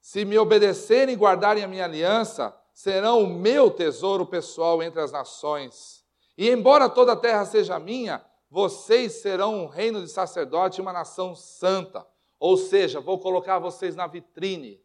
[0.00, 5.12] se me obedecerem e guardarem a minha aliança, serão o meu tesouro pessoal entre as
[5.12, 6.04] nações.
[6.36, 10.92] E embora toda a terra seja minha, vocês serão um reino de sacerdote e uma
[10.92, 12.06] nação santa.
[12.38, 14.80] Ou seja, vou colocar vocês na vitrine.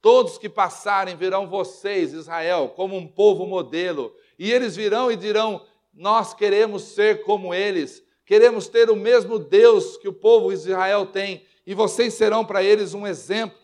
[0.00, 5.64] Todos que passarem verão vocês, Israel, como um povo modelo, e eles virão e dirão:
[5.92, 8.02] Nós queremos ser como eles,
[8.32, 12.62] queremos ter o mesmo Deus que o povo de Israel tem, e vocês serão para
[12.62, 13.58] eles um exemplo.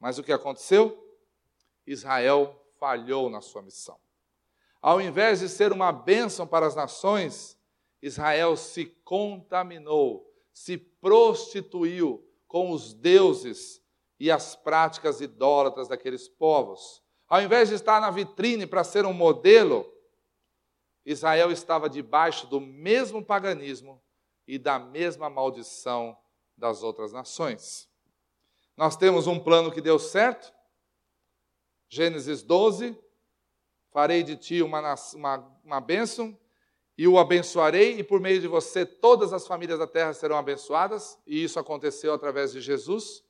[0.00, 1.00] Mas o que aconteceu?
[1.86, 4.00] Israel falhou na sua missão.
[4.82, 7.56] Ao invés de ser uma bênção para as nações,
[8.02, 13.80] Israel se contaminou, se prostituiu com os deuses
[14.18, 17.00] e as práticas idólatras daqueles povos.
[17.28, 19.86] Ao invés de estar na vitrine para ser um modelo,
[21.06, 24.02] Israel estava debaixo do mesmo paganismo
[24.46, 26.18] e da mesma maldição
[26.56, 27.88] das outras nações.
[28.76, 30.52] Nós temos um plano que deu certo.
[31.88, 32.98] Gênesis 12:
[33.92, 36.36] Farei de ti uma, uma, uma bênção,
[36.98, 41.16] e o abençoarei, e por meio de você todas as famílias da terra serão abençoadas,
[41.24, 43.24] e isso aconteceu através de Jesus.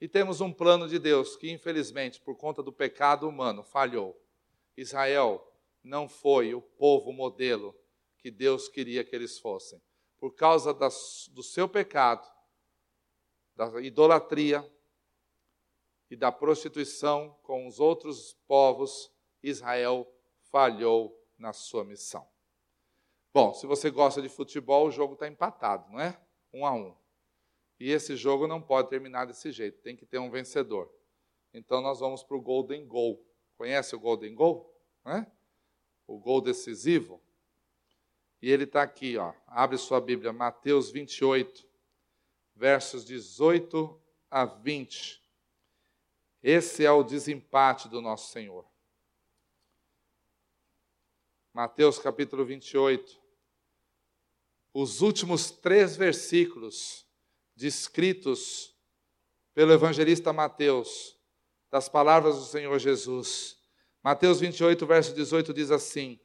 [0.00, 4.20] E temos um plano de Deus que, infelizmente, por conta do pecado humano, falhou.
[4.76, 5.46] Israel
[5.82, 7.74] não foi o povo modelo
[8.18, 9.80] que Deus queria que eles fossem.
[10.18, 12.26] Por causa das, do seu pecado,
[13.56, 14.68] da idolatria
[16.10, 19.10] e da prostituição com os outros povos,
[19.42, 20.06] Israel
[20.50, 22.28] falhou na sua missão.
[23.32, 26.20] Bom, se você gosta de futebol, o jogo está empatado, não é?
[26.52, 26.96] Um a um.
[27.78, 30.92] E esse jogo não pode terminar desse jeito, tem que ter um vencedor.
[31.54, 33.24] Então nós vamos para o Golden Goal.
[33.56, 34.70] Conhece o Golden Goal?
[35.06, 35.39] É?
[36.10, 37.22] O gol decisivo.
[38.42, 39.32] E ele está aqui, ó.
[39.46, 41.64] abre sua Bíblia, Mateus 28,
[42.52, 43.96] versos 18
[44.28, 45.22] a 20.
[46.42, 48.68] Esse é o desempate do nosso Senhor.
[51.54, 53.16] Mateus capítulo 28.
[54.74, 57.06] Os últimos três versículos
[57.54, 58.74] descritos
[59.54, 61.16] pelo evangelista Mateus,
[61.70, 63.59] das palavras do Senhor Jesus.
[64.02, 66.18] Mateus 28, verso 18 diz assim: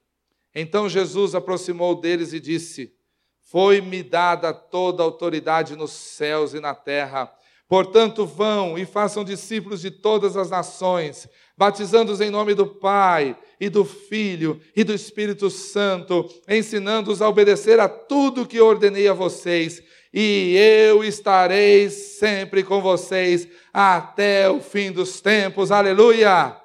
[0.54, 2.94] Então Jesus aproximou deles e disse:
[3.42, 7.32] Foi-me dada toda a autoridade nos céus e na terra.
[7.68, 13.70] Portanto, vão e façam discípulos de todas as nações, batizando-os em nome do Pai e
[13.70, 19.82] do Filho e do Espírito Santo, ensinando-os a obedecer a tudo que ordenei a vocês
[20.18, 25.72] e eu estarei sempre com vocês até o fim dos tempos.
[25.72, 26.65] Aleluia!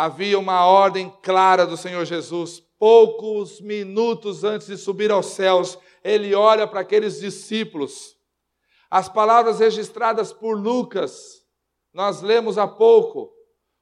[0.00, 2.62] Havia uma ordem clara do Senhor Jesus.
[2.78, 8.16] Poucos minutos antes de subir aos céus, ele olha para aqueles discípulos.
[8.88, 11.42] As palavras registradas por Lucas,
[11.92, 13.32] nós lemos há pouco,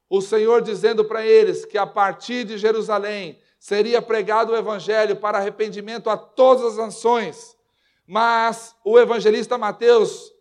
[0.09, 5.37] o Senhor dizendo para eles que a partir de Jerusalém seria pregado o evangelho para
[5.37, 7.55] arrependimento a todas as nações.
[8.07, 10.33] Mas o evangelista Mateus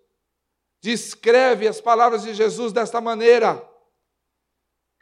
[0.80, 3.75] descreve as palavras de Jesus desta maneira: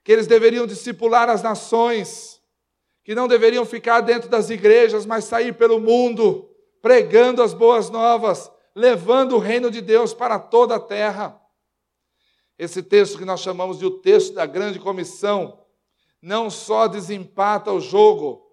[0.04, 2.40] que eles deveriam discipular as nações,
[3.02, 6.50] que não deveriam ficar dentro das igrejas, mas sair pelo mundo,
[6.82, 11.40] pregando as boas novas, levando o reino de Deus para toda a terra.
[12.58, 15.58] Esse texto que nós chamamos de o texto da grande comissão,
[16.20, 18.44] não só desempata o jogo,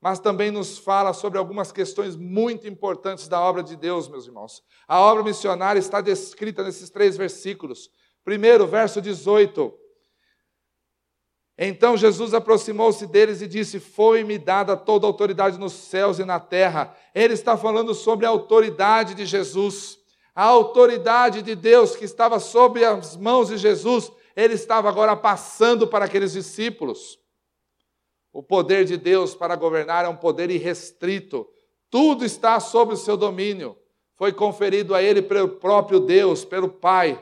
[0.00, 4.62] mas também nos fala sobre algumas questões muito importantes da obra de Deus, meus irmãos.
[4.86, 7.90] A obra missionária está descrita nesses três versículos.
[8.22, 9.87] Primeiro, verso 18.
[11.60, 16.38] Então Jesus aproximou-se deles e disse: Foi-me dada toda a autoridade nos céus e na
[16.38, 16.96] terra.
[17.12, 19.98] Ele está falando sobre a autoridade de Jesus.
[20.32, 25.88] A autoridade de Deus que estava sobre as mãos de Jesus, ele estava agora passando
[25.88, 27.18] para aqueles discípulos.
[28.32, 31.44] O poder de Deus para governar é um poder irrestrito.
[31.90, 33.76] Tudo está sob o seu domínio.
[34.14, 37.20] Foi conferido a ele pelo próprio Deus, pelo Pai.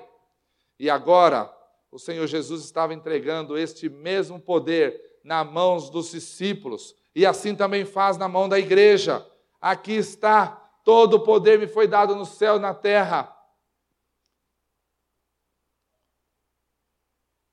[0.78, 1.51] E agora,
[1.97, 6.94] o Senhor Jesus estava entregando este mesmo poder nas mãos dos discípulos.
[7.14, 9.26] E assim também faz na mão da igreja.
[9.59, 10.49] Aqui está,
[10.84, 13.32] todo o poder me foi dado no céu e na terra.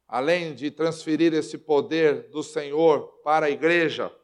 [0.06, 4.16] além de transferir esse poder do Senhor para a igreja,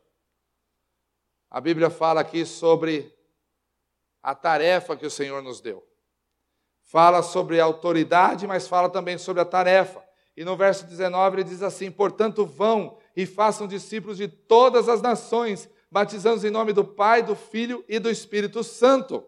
[1.49, 3.11] a Bíblia fala aqui sobre
[4.21, 5.83] a tarefa que o Senhor nos deu.
[6.83, 10.07] Fala sobre a autoridade, mas fala também sobre a tarefa.
[10.39, 15.01] E no verso 19 ele diz assim: Portanto, vão e façam discípulos de todas as
[15.01, 19.21] nações, batizando em nome do Pai, do Filho e do Espírito Santo.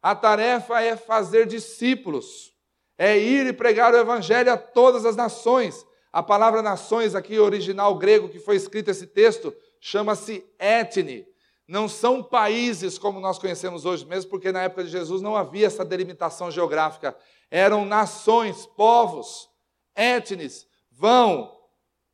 [0.00, 2.52] A tarefa é fazer discípulos,
[2.96, 7.92] é ir e pregar o Evangelho a todas as nações, a palavra nações aqui, original
[7.96, 11.26] grego que foi escrito esse texto, chama-se etne.
[11.66, 15.66] Não são países como nós conhecemos hoje, mesmo porque na época de Jesus não havia
[15.66, 17.16] essa delimitação geográfica.
[17.50, 19.52] Eram nações, povos,
[19.94, 20.66] etnes.
[20.90, 21.58] Vão,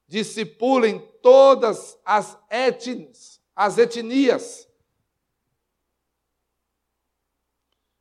[0.07, 4.69] discipulem todas as etnias, as etnias.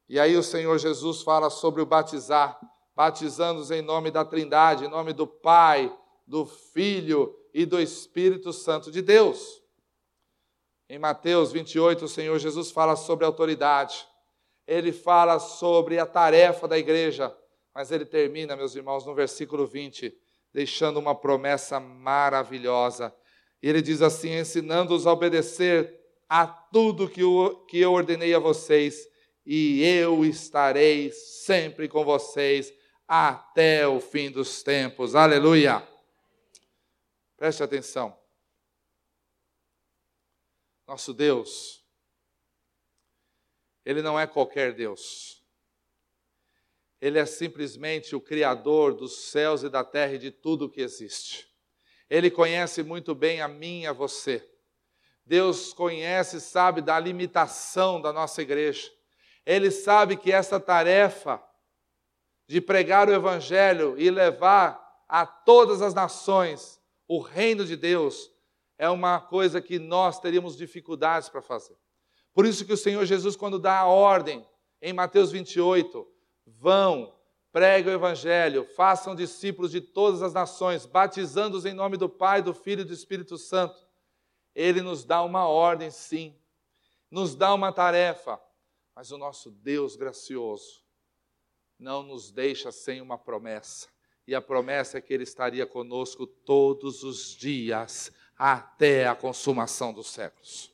[0.07, 2.59] E aí o Senhor Jesus fala sobre o batizar
[2.99, 5.89] batizando-os em nome da Trindade, em nome do Pai,
[6.27, 9.63] do Filho e do Espírito Santo de Deus.
[10.89, 14.05] Em Mateus 28, o Senhor Jesus fala sobre autoridade.
[14.67, 17.33] Ele fala sobre a tarefa da igreja,
[17.73, 20.15] mas ele termina, meus irmãos, no versículo 20,
[20.53, 23.13] deixando uma promessa maravilhosa.
[23.61, 29.07] Ele diz assim: ensinando-os a obedecer a tudo que eu, que eu ordenei a vocês,
[29.45, 32.73] e eu estarei sempre com vocês
[33.07, 35.15] até o fim dos tempos.
[35.15, 35.87] Aleluia!
[37.35, 38.17] Preste atenção.
[40.85, 41.83] Nosso Deus,
[43.85, 45.38] Ele não é qualquer Deus.
[47.01, 51.47] Ele é simplesmente o Criador dos céus e da terra e de tudo que existe.
[52.09, 54.45] Ele conhece muito bem a mim e a você.
[55.25, 58.91] Deus conhece sabe da limitação da nossa igreja.
[59.45, 61.41] Ele sabe que essa tarefa
[62.47, 68.31] de pregar o Evangelho e levar a todas as nações o reino de Deus,
[68.77, 71.75] é uma coisa que nós teríamos dificuldades para fazer.
[72.33, 74.47] Por isso que o Senhor Jesus, quando dá a ordem,
[74.81, 76.07] em Mateus 28,
[76.57, 77.13] vão,
[77.51, 82.53] preguem o Evangelho, façam discípulos de todas as nações, batizando-os em nome do Pai, do
[82.53, 83.87] Filho e do Espírito Santo.
[84.55, 86.35] Ele nos dá uma ordem, sim,
[87.09, 88.39] nos dá uma tarefa,
[88.95, 90.83] mas o nosso Deus gracioso,
[91.77, 93.87] não nos deixa sem uma promessa.
[94.27, 100.07] E a promessa é que Ele estaria conosco todos os dias, até a consumação dos
[100.07, 100.71] séculos.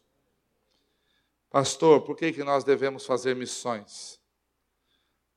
[1.50, 4.20] Pastor, por que, que nós devemos fazer missões?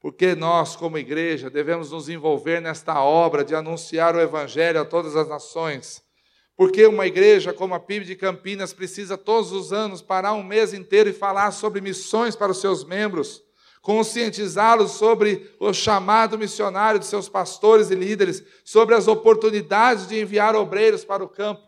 [0.00, 5.16] Porque nós, como igreja, devemos nos envolver nesta obra de anunciar o Evangelho a todas
[5.16, 6.02] as nações.
[6.56, 10.72] Porque uma igreja como a PIB de Campinas precisa todos os anos parar um mês
[10.72, 13.42] inteiro e falar sobre missões para os seus membros
[13.88, 20.54] conscientizá-los sobre o chamado missionário de seus pastores e líderes, sobre as oportunidades de enviar
[20.54, 21.66] obreiros para o campo.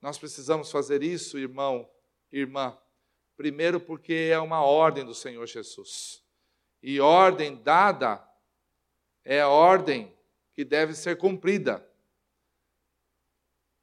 [0.00, 1.88] Nós precisamos fazer isso, irmão,
[2.32, 2.76] irmã,
[3.36, 6.22] primeiro porque é uma ordem do Senhor Jesus.
[6.82, 8.22] E ordem dada
[9.24, 10.12] é ordem
[10.52, 11.86] que deve ser cumprida.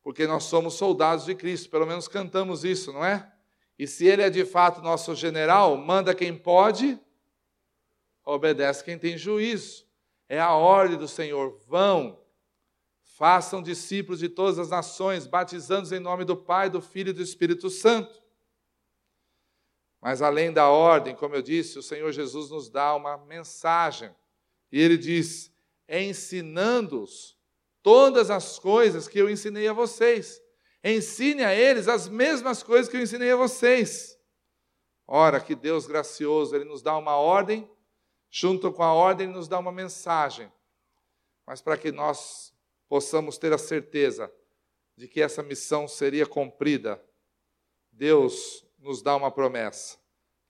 [0.01, 3.31] Porque nós somos soldados de Cristo, pelo menos cantamos isso, não é?
[3.77, 6.99] E se ele é de fato nosso general, manda quem pode
[8.25, 9.87] obedece quem tem juízo.
[10.27, 11.57] É a ordem do Senhor.
[11.65, 12.19] Vão,
[13.19, 17.21] Façam discípulos de todas as nações, batizando-os em nome do Pai, do Filho e do
[17.21, 18.18] Espírito Santo.
[20.01, 24.13] Mas além da ordem, como eu disse, o Senhor Jesus nos dá uma mensagem.
[24.71, 25.51] E ele diz:
[25.87, 27.37] ensinando-os
[27.81, 30.41] todas as coisas que eu ensinei a vocês.
[30.83, 34.17] Ensine a eles as mesmas coisas que eu ensinei a vocês.
[35.05, 37.69] Ora, que Deus gracioso, Ele nos dá uma ordem,
[38.29, 40.51] junto com a ordem, Ele nos dá uma mensagem.
[41.45, 42.53] Mas para que nós
[42.87, 44.31] possamos ter a certeza
[44.95, 47.03] de que essa missão seria cumprida,
[47.91, 49.97] Deus nos dá uma promessa.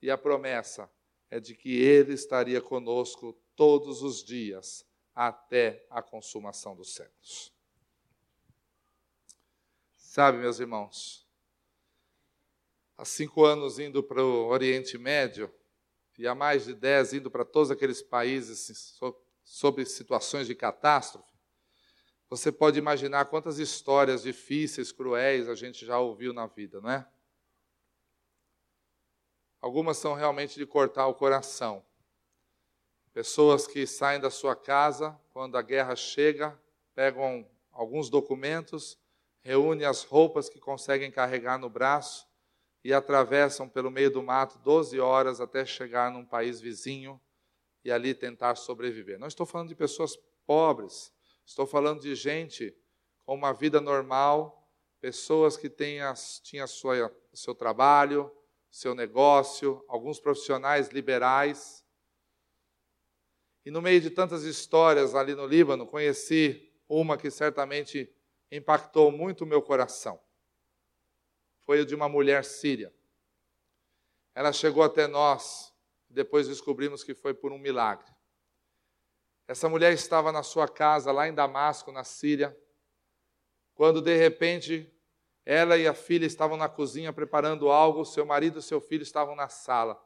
[0.02, 0.90] E a promessa
[1.30, 7.54] é de que Ele estaria conosco todos os dias, até a consumação dos séculos.
[9.96, 11.28] Sabe, meus irmãos,
[12.98, 15.54] há cinco anos indo para o Oriente Médio,
[16.18, 18.98] e há mais de dez indo para todos aqueles países
[19.44, 21.34] sobre situações de catástrofe,
[22.30, 27.08] você pode imaginar quantas histórias difíceis, cruéis a gente já ouviu na vida, não é?
[29.62, 31.84] Algumas são realmente de cortar o coração.
[33.14, 36.57] Pessoas que saem da sua casa quando a guerra chega,
[36.95, 38.97] pegam alguns documentos,
[39.41, 42.28] reúnem as roupas que conseguem carregar no braço
[42.84, 47.20] e atravessam pelo meio do mato 12 horas até chegar num país vizinho
[47.84, 49.20] e ali tentar sobreviver.
[49.20, 51.14] Não estou falando de pessoas pobres,
[51.45, 52.76] estou falando de gente
[53.26, 54.70] com uma vida normal,
[55.01, 58.32] pessoas que têm as, tinham sua, seu trabalho,
[58.70, 61.86] seu negócio, alguns profissionais liberais.
[63.66, 68.14] E no meio de tantas histórias ali no Líbano, conheci uma que certamente
[68.52, 70.20] impactou muito o meu coração.
[71.60, 72.94] Foi a de uma mulher síria.
[74.34, 75.74] Ela chegou até nós,
[76.10, 78.10] depois descobrimos que foi por um milagre.
[79.48, 82.56] Essa mulher estava na sua casa, lá em Damasco, na Síria,
[83.74, 84.92] quando de repente
[85.46, 89.36] ela e a filha estavam na cozinha preparando algo, seu marido e seu filho estavam
[89.36, 90.00] na sala.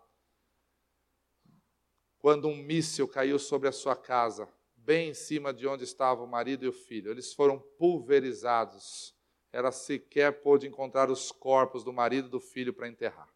[2.17, 6.29] Quando um míssil caiu sobre a sua casa, bem em cima de onde estavam o
[6.29, 9.13] marido e o filho, eles foram pulverizados.
[9.51, 13.27] Ela sequer pôde encontrar os corpos do marido e do filho para enterrar.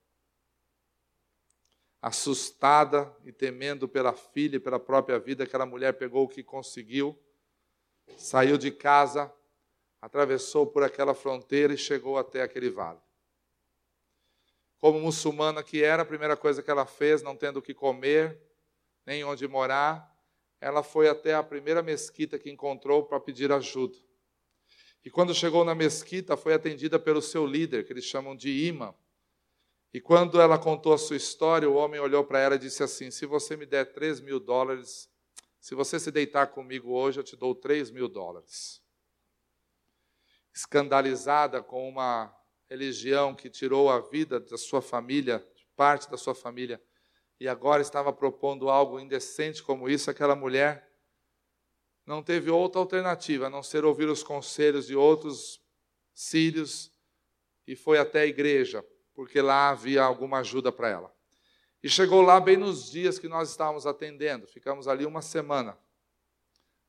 [2.02, 7.18] Assustada e temendo pela filha e pela própria vida, aquela mulher pegou o que conseguiu,
[8.18, 9.34] saiu de casa,
[10.02, 13.00] atravessou por aquela fronteira e chegou até aquele vale.
[14.80, 18.40] Como muçulmana que era, a primeira coisa que ela fez, não tendo o que comer,
[19.06, 20.16] nem onde morar,
[20.62, 23.98] ela foi até a primeira mesquita que encontrou para pedir ajuda.
[25.04, 28.94] E quando chegou na mesquita, foi atendida pelo seu líder, que eles chamam de imã.
[29.94, 33.10] E quando ela contou a sua história, o homem olhou para ela e disse assim:
[33.10, 35.10] Se você me der 3 mil dólares,
[35.60, 38.86] se você se deitar comigo hoje, eu te dou 3 mil dólares
[40.58, 42.36] escandalizada com uma
[42.68, 46.82] religião que tirou a vida da sua família, parte da sua família,
[47.40, 50.92] e agora estava propondo algo indecente como isso, aquela mulher
[52.08, 55.62] não teve outra alternativa a não ser ouvir os conselhos de outros
[56.12, 56.92] sírios
[57.68, 58.84] e foi até a igreja,
[59.14, 61.16] porque lá havia alguma ajuda para ela.
[61.84, 65.78] E chegou lá bem nos dias que nós estávamos atendendo, ficamos ali uma semana.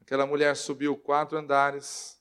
[0.01, 2.18] Aquela mulher subiu quatro andares,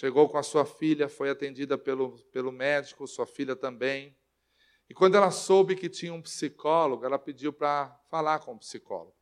[0.00, 4.16] Chegou com a sua filha, foi atendida pelo, pelo médico, sua filha também.
[4.88, 9.14] E quando ela soube que tinha um psicólogo, ela pediu para falar com o psicólogo.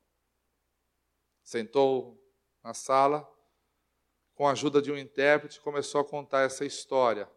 [1.43, 2.16] Sentou
[2.62, 3.29] na sala,
[4.37, 7.29] com a ajuda de um intérprete, começou a contar essa história.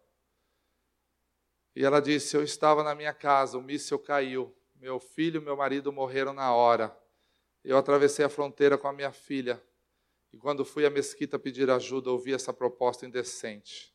[1.76, 5.58] E ela disse: Eu estava na minha casa, o míssil caiu, meu filho e meu
[5.58, 6.96] marido morreram na hora.
[7.64, 9.60] Eu atravessei a fronteira com a minha filha.
[10.32, 13.94] E quando fui à mesquita pedir ajuda, ouvi essa proposta indecente.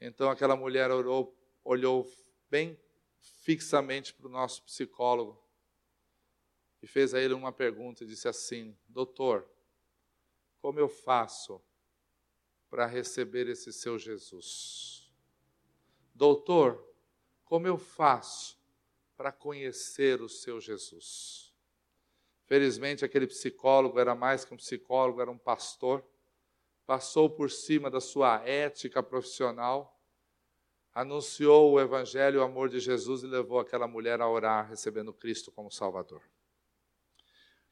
[0.00, 2.10] Então aquela mulher orou, olhou
[2.50, 2.78] bem
[3.18, 5.42] fixamente para o nosso psicólogo
[6.82, 9.48] e fez a ele uma pergunta e disse assim: Doutor,
[10.60, 11.62] como eu faço
[12.68, 15.10] para receber esse seu Jesus?
[16.14, 16.84] Doutor,
[17.44, 18.58] como eu faço
[19.16, 21.45] para conhecer o seu Jesus?
[22.46, 26.04] Felizmente, aquele psicólogo era mais que um psicólogo, era um pastor.
[26.86, 30.00] Passou por cima da sua ética profissional,
[30.94, 35.50] anunciou o evangelho, o amor de Jesus e levou aquela mulher a orar, recebendo Cristo
[35.50, 36.22] como Salvador.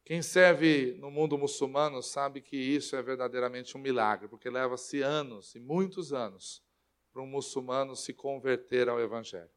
[0.05, 5.55] Quem serve no mundo muçulmano sabe que isso é verdadeiramente um milagre, porque leva-se anos
[5.55, 6.63] e muitos anos
[7.13, 9.51] para um muçulmano se converter ao Evangelho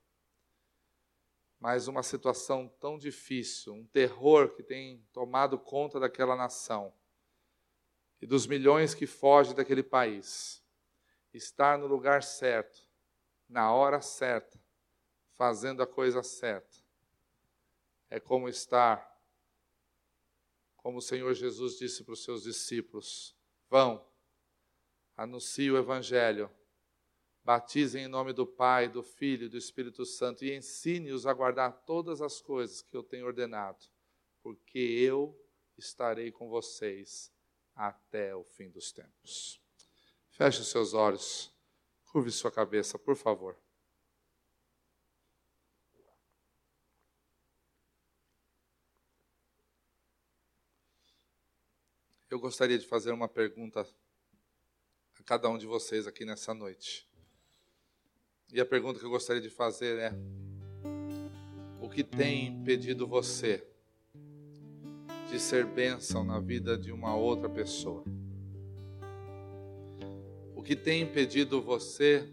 [1.60, 6.94] mas uma situação tão difícil, um terror que tem tomado conta daquela nação.
[8.20, 10.64] e dos milhões que fogem daquele país,
[11.32, 12.88] estar no lugar certo,
[13.48, 14.60] na hora certa,
[15.36, 16.78] fazendo a coisa certa,
[18.10, 19.22] é como estar,
[20.78, 23.38] como o Senhor Jesus disse para os seus discípulos:
[23.70, 24.04] vão,
[25.16, 26.50] anuncie o Evangelho,
[27.48, 31.72] batizem em nome do Pai, do Filho e do Espírito Santo e ensine-os a guardar
[31.86, 33.86] todas as coisas que eu tenho ordenado,
[34.44, 35.34] porque eu
[35.78, 37.32] estarei com vocês
[37.74, 39.62] até o fim dos tempos.
[40.30, 41.50] Feche os seus olhos,
[42.12, 43.58] curve sua cabeça, por favor.
[52.30, 53.88] Eu gostaria de fazer uma pergunta
[55.18, 57.07] a cada um de vocês aqui nessa noite.
[58.52, 60.14] E a pergunta que eu gostaria de fazer é:
[61.82, 63.62] o que tem impedido você
[65.30, 68.06] de ser bênção na vida de uma outra pessoa?
[70.56, 72.26] O que tem impedido você,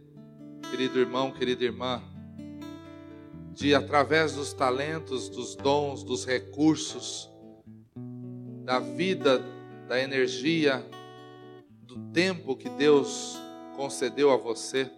[0.70, 2.00] querido irmão, querida irmã,
[3.52, 7.28] de através dos talentos, dos dons, dos recursos,
[8.64, 9.42] da vida,
[9.88, 10.84] da energia,
[11.82, 13.36] do tempo que Deus
[13.76, 14.90] concedeu a você,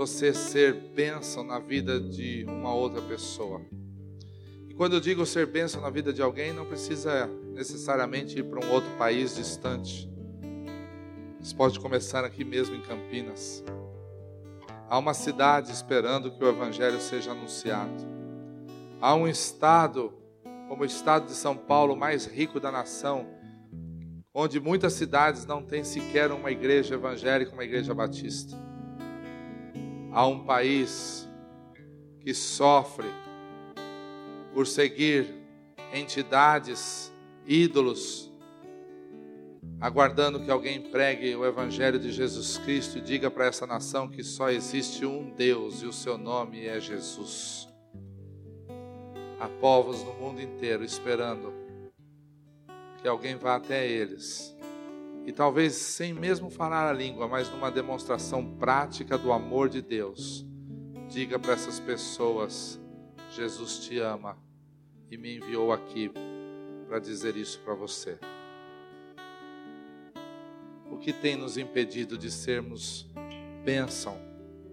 [0.00, 3.60] você ser bênção na vida de uma outra pessoa.
[4.74, 8.70] Quando eu digo ser bênção na vida de alguém, não precisa necessariamente ir para um
[8.70, 10.10] outro país distante.
[11.38, 13.62] Isso pode começar aqui mesmo em Campinas.
[14.88, 18.02] Há uma cidade esperando que o Evangelho seja anunciado.
[19.02, 20.14] Há um estado,
[20.66, 23.26] como o estado de São Paulo, mais rico da nação,
[24.32, 28.69] onde muitas cidades não têm sequer uma igreja evangélica, uma igreja batista.
[30.12, 31.28] Há um país
[32.20, 33.06] que sofre
[34.52, 35.32] por seguir
[35.92, 37.12] entidades,
[37.46, 38.30] ídolos,
[39.80, 44.22] aguardando que alguém pregue o Evangelho de Jesus Cristo e diga para essa nação que
[44.22, 47.68] só existe um Deus e o seu nome é Jesus.
[49.38, 51.54] Há povos no mundo inteiro esperando
[53.00, 54.54] que alguém vá até eles
[55.30, 60.44] e talvez sem mesmo falar a língua, mas numa demonstração prática do amor de Deus,
[61.08, 62.80] diga para essas pessoas
[63.30, 64.36] Jesus te ama
[65.08, 66.10] e me enviou aqui
[66.88, 68.18] para dizer isso para você.
[70.90, 73.08] O que tem nos impedido de sermos
[73.64, 74.20] bênção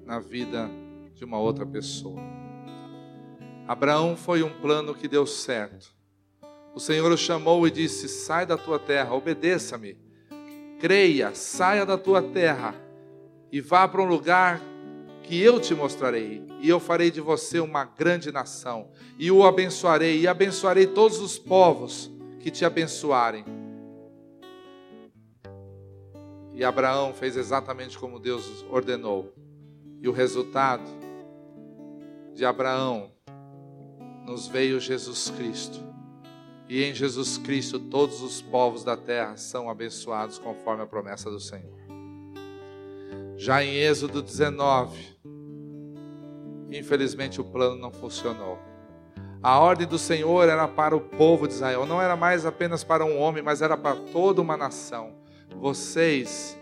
[0.08, 0.68] na vida
[1.14, 2.20] de uma outra pessoa?
[3.68, 5.96] Abraão foi um plano que deu certo.
[6.74, 10.07] O Senhor o chamou e disse: Sai da tua terra, obedeça-me,
[10.80, 12.76] creia, saia da tua terra
[13.52, 14.62] e vá para um lugar
[15.24, 18.88] que eu te mostrarei, e eu farei de você uma grande nação,
[19.20, 22.10] e o abençoarei, e abençoarei todos os povos
[22.40, 23.44] que te abençoarem.
[26.54, 29.32] E Abraão fez exatamente como Deus ordenou.
[30.02, 30.90] E o resultado
[32.34, 33.12] de Abraão
[34.26, 35.87] nos veio Jesus Cristo.
[36.70, 41.40] E em Jesus Cristo todos os povos da terra são abençoados conforme a promessa do
[41.40, 41.78] Senhor.
[43.38, 45.18] Já em Êxodo 19,
[46.72, 48.60] Infelizmente o plano não funcionou.
[49.42, 53.06] A ordem do Senhor era para o povo de Israel, não era mais apenas para
[53.06, 55.14] um homem, mas era para toda uma nação.
[55.56, 56.58] Vocês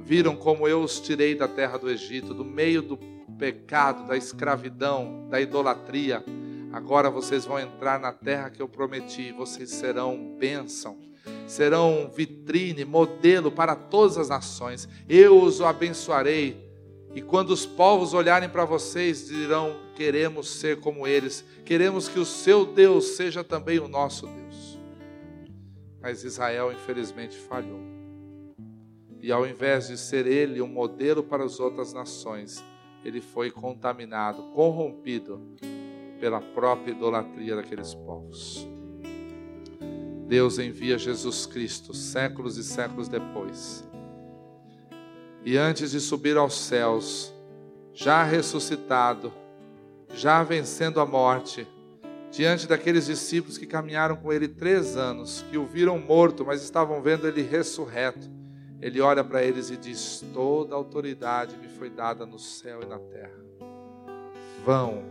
[0.00, 2.96] viram como eu os tirei da terra do Egito, do meio do
[3.36, 6.24] pecado, da escravidão, da idolatria.
[6.72, 10.98] Agora vocês vão entrar na terra que eu prometi, vocês serão bênção,
[11.46, 14.88] serão vitrine, modelo para todas as nações.
[15.08, 16.68] Eu os abençoarei
[17.14, 22.24] e quando os povos olharem para vocês, dirão: queremos ser como eles, queremos que o
[22.24, 24.78] seu Deus seja também o nosso Deus.
[26.00, 27.80] Mas Israel, infelizmente, falhou.
[29.20, 32.62] E ao invés de ser ele um modelo para as outras nações,
[33.04, 35.40] ele foi contaminado, corrompido
[36.20, 38.68] pela própria idolatria daqueles povos.
[40.26, 43.88] Deus envia Jesus Cristo séculos e séculos depois
[45.44, 47.32] e antes de subir aos céus,
[47.94, 49.32] já ressuscitado,
[50.12, 51.66] já vencendo a morte,
[52.30, 57.00] diante daqueles discípulos que caminharam com ele três anos, que o viram morto, mas estavam
[57.00, 58.30] vendo ele ressurreto,
[58.80, 62.98] ele olha para eles e diz: Toda autoridade me foi dada no céu e na
[62.98, 63.42] terra.
[64.64, 65.02] Vão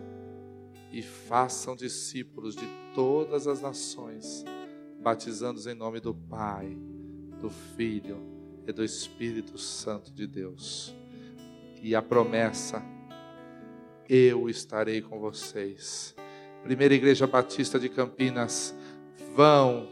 [0.91, 4.43] e façam discípulos de todas as nações,
[5.01, 6.77] batizando-os em nome do Pai,
[7.39, 8.17] do Filho
[8.65, 10.95] e do Espírito Santo de Deus.
[11.81, 12.83] E a promessa:
[14.07, 16.15] eu estarei com vocês.
[16.63, 18.73] Primeira Igreja Batista de Campinas,
[19.35, 19.87] vão,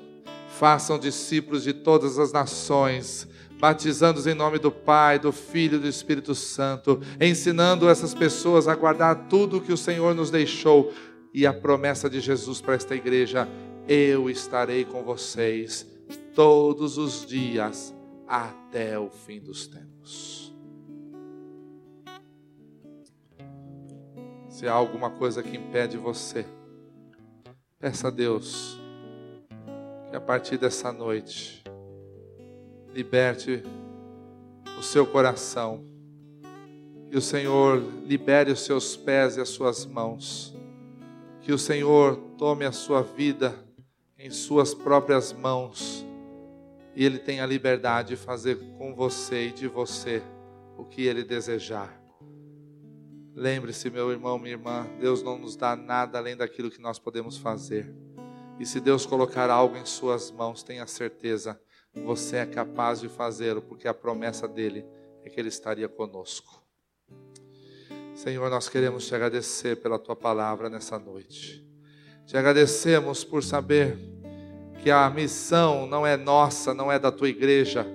[0.55, 3.27] Façam discípulos de todas as nações,
[3.65, 8.75] batizando-os em nome do Pai, do Filho e do Espírito Santo, ensinando essas pessoas a
[8.75, 10.93] guardar tudo o que o Senhor nos deixou
[11.33, 13.47] e a promessa de Jesus para esta igreja:
[13.87, 15.83] eu estarei com vocês
[16.35, 17.91] todos os dias
[18.27, 20.55] até o fim dos tempos.
[24.47, 26.45] Se há alguma coisa que impede você,
[27.79, 28.79] peça a Deus
[30.11, 31.65] que a partir dessa noite
[32.95, 33.61] liberte
[34.79, 35.83] o seu coração,
[37.11, 40.55] que o Senhor libere os seus pés e as suas mãos,
[41.41, 43.53] que o Senhor tome a sua vida
[44.17, 46.05] em suas próprias mãos
[46.95, 50.23] e Ele tenha a liberdade de fazer com você e de você
[50.77, 52.01] o que Ele desejar.
[53.35, 57.37] Lembre-se, meu irmão, minha irmã, Deus não nos dá nada além daquilo que nós podemos
[57.37, 57.93] fazer.
[58.57, 61.59] E se Deus colocar algo em suas mãos, tenha certeza,
[62.03, 64.85] você é capaz de fazê-lo, porque a promessa dele
[65.23, 66.61] é que ele estaria conosco.
[68.13, 71.65] Senhor, nós queremos te agradecer pela tua palavra nessa noite.
[72.25, 73.97] Te agradecemos por saber
[74.81, 77.85] que a missão não é nossa, não é da tua igreja,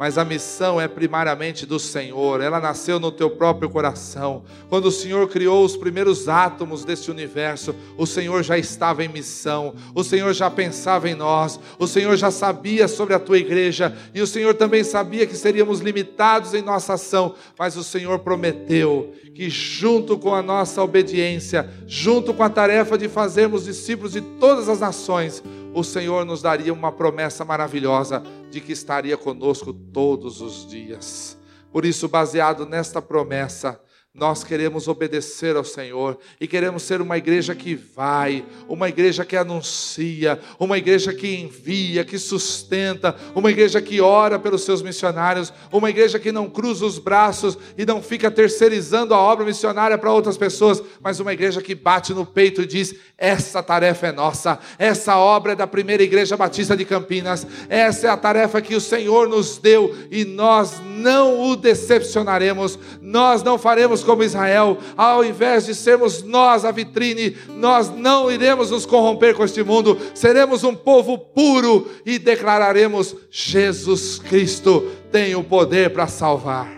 [0.00, 4.42] mas a missão é primariamente do Senhor, ela nasceu no teu próprio coração.
[4.70, 9.74] Quando o Senhor criou os primeiros átomos deste universo, o Senhor já estava em missão,
[9.94, 14.22] o Senhor já pensava em nós, o Senhor já sabia sobre a tua igreja, e
[14.22, 19.50] o Senhor também sabia que seríamos limitados em nossa ação, mas o Senhor prometeu que,
[19.50, 24.80] junto com a nossa obediência, junto com a tarefa de fazermos discípulos de todas as
[24.80, 25.42] nações,
[25.72, 31.38] o Senhor nos daria uma promessa maravilhosa de que estaria conosco todos os dias.
[31.72, 33.80] Por isso, baseado nesta promessa,
[34.20, 39.34] nós queremos obedecer ao Senhor e queremos ser uma igreja que vai, uma igreja que
[39.34, 45.88] anuncia, uma igreja que envia, que sustenta, uma igreja que ora pelos seus missionários, uma
[45.88, 50.36] igreja que não cruza os braços e não fica terceirizando a obra missionária para outras
[50.36, 55.16] pessoas, mas uma igreja que bate no peito e diz: essa tarefa é nossa, essa
[55.16, 59.30] obra é da primeira igreja batista de Campinas, essa é a tarefa que o Senhor
[59.30, 65.74] nos deu e nós não o decepcionaremos, nós não faremos como Israel, ao invés de
[65.74, 71.16] sermos nós a vitrine, nós não iremos nos corromper com este mundo, seremos um povo
[71.16, 76.68] puro e declararemos: Jesus Cristo tem o poder para salvar.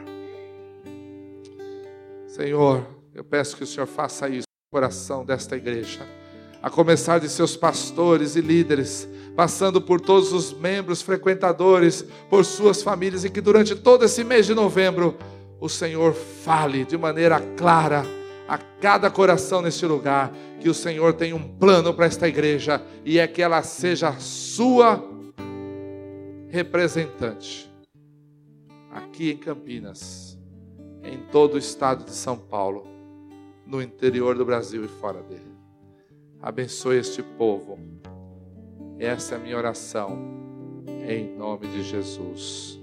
[2.26, 6.06] Senhor, eu peço que o Senhor faça isso no coração desta igreja,
[6.62, 12.82] a começar de seus pastores e líderes, passando por todos os membros, frequentadores, por suas
[12.82, 15.16] famílias, e que durante todo esse mês de novembro
[15.62, 18.02] o Senhor fale de maneira clara
[18.48, 23.20] a cada coração neste lugar, que o Senhor tem um plano para esta igreja e
[23.20, 25.00] é que ela seja sua
[26.48, 27.72] representante
[28.90, 30.36] aqui em Campinas,
[31.04, 32.84] em todo o estado de São Paulo,
[33.64, 35.52] no interior do Brasil e fora dele.
[36.42, 37.78] Abençoe este povo.
[38.98, 40.18] Essa é a minha oração,
[41.08, 42.80] em nome de Jesus.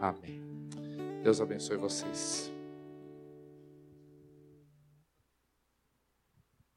[0.00, 0.41] Amém.
[1.22, 2.51] Deus abençoe vocês.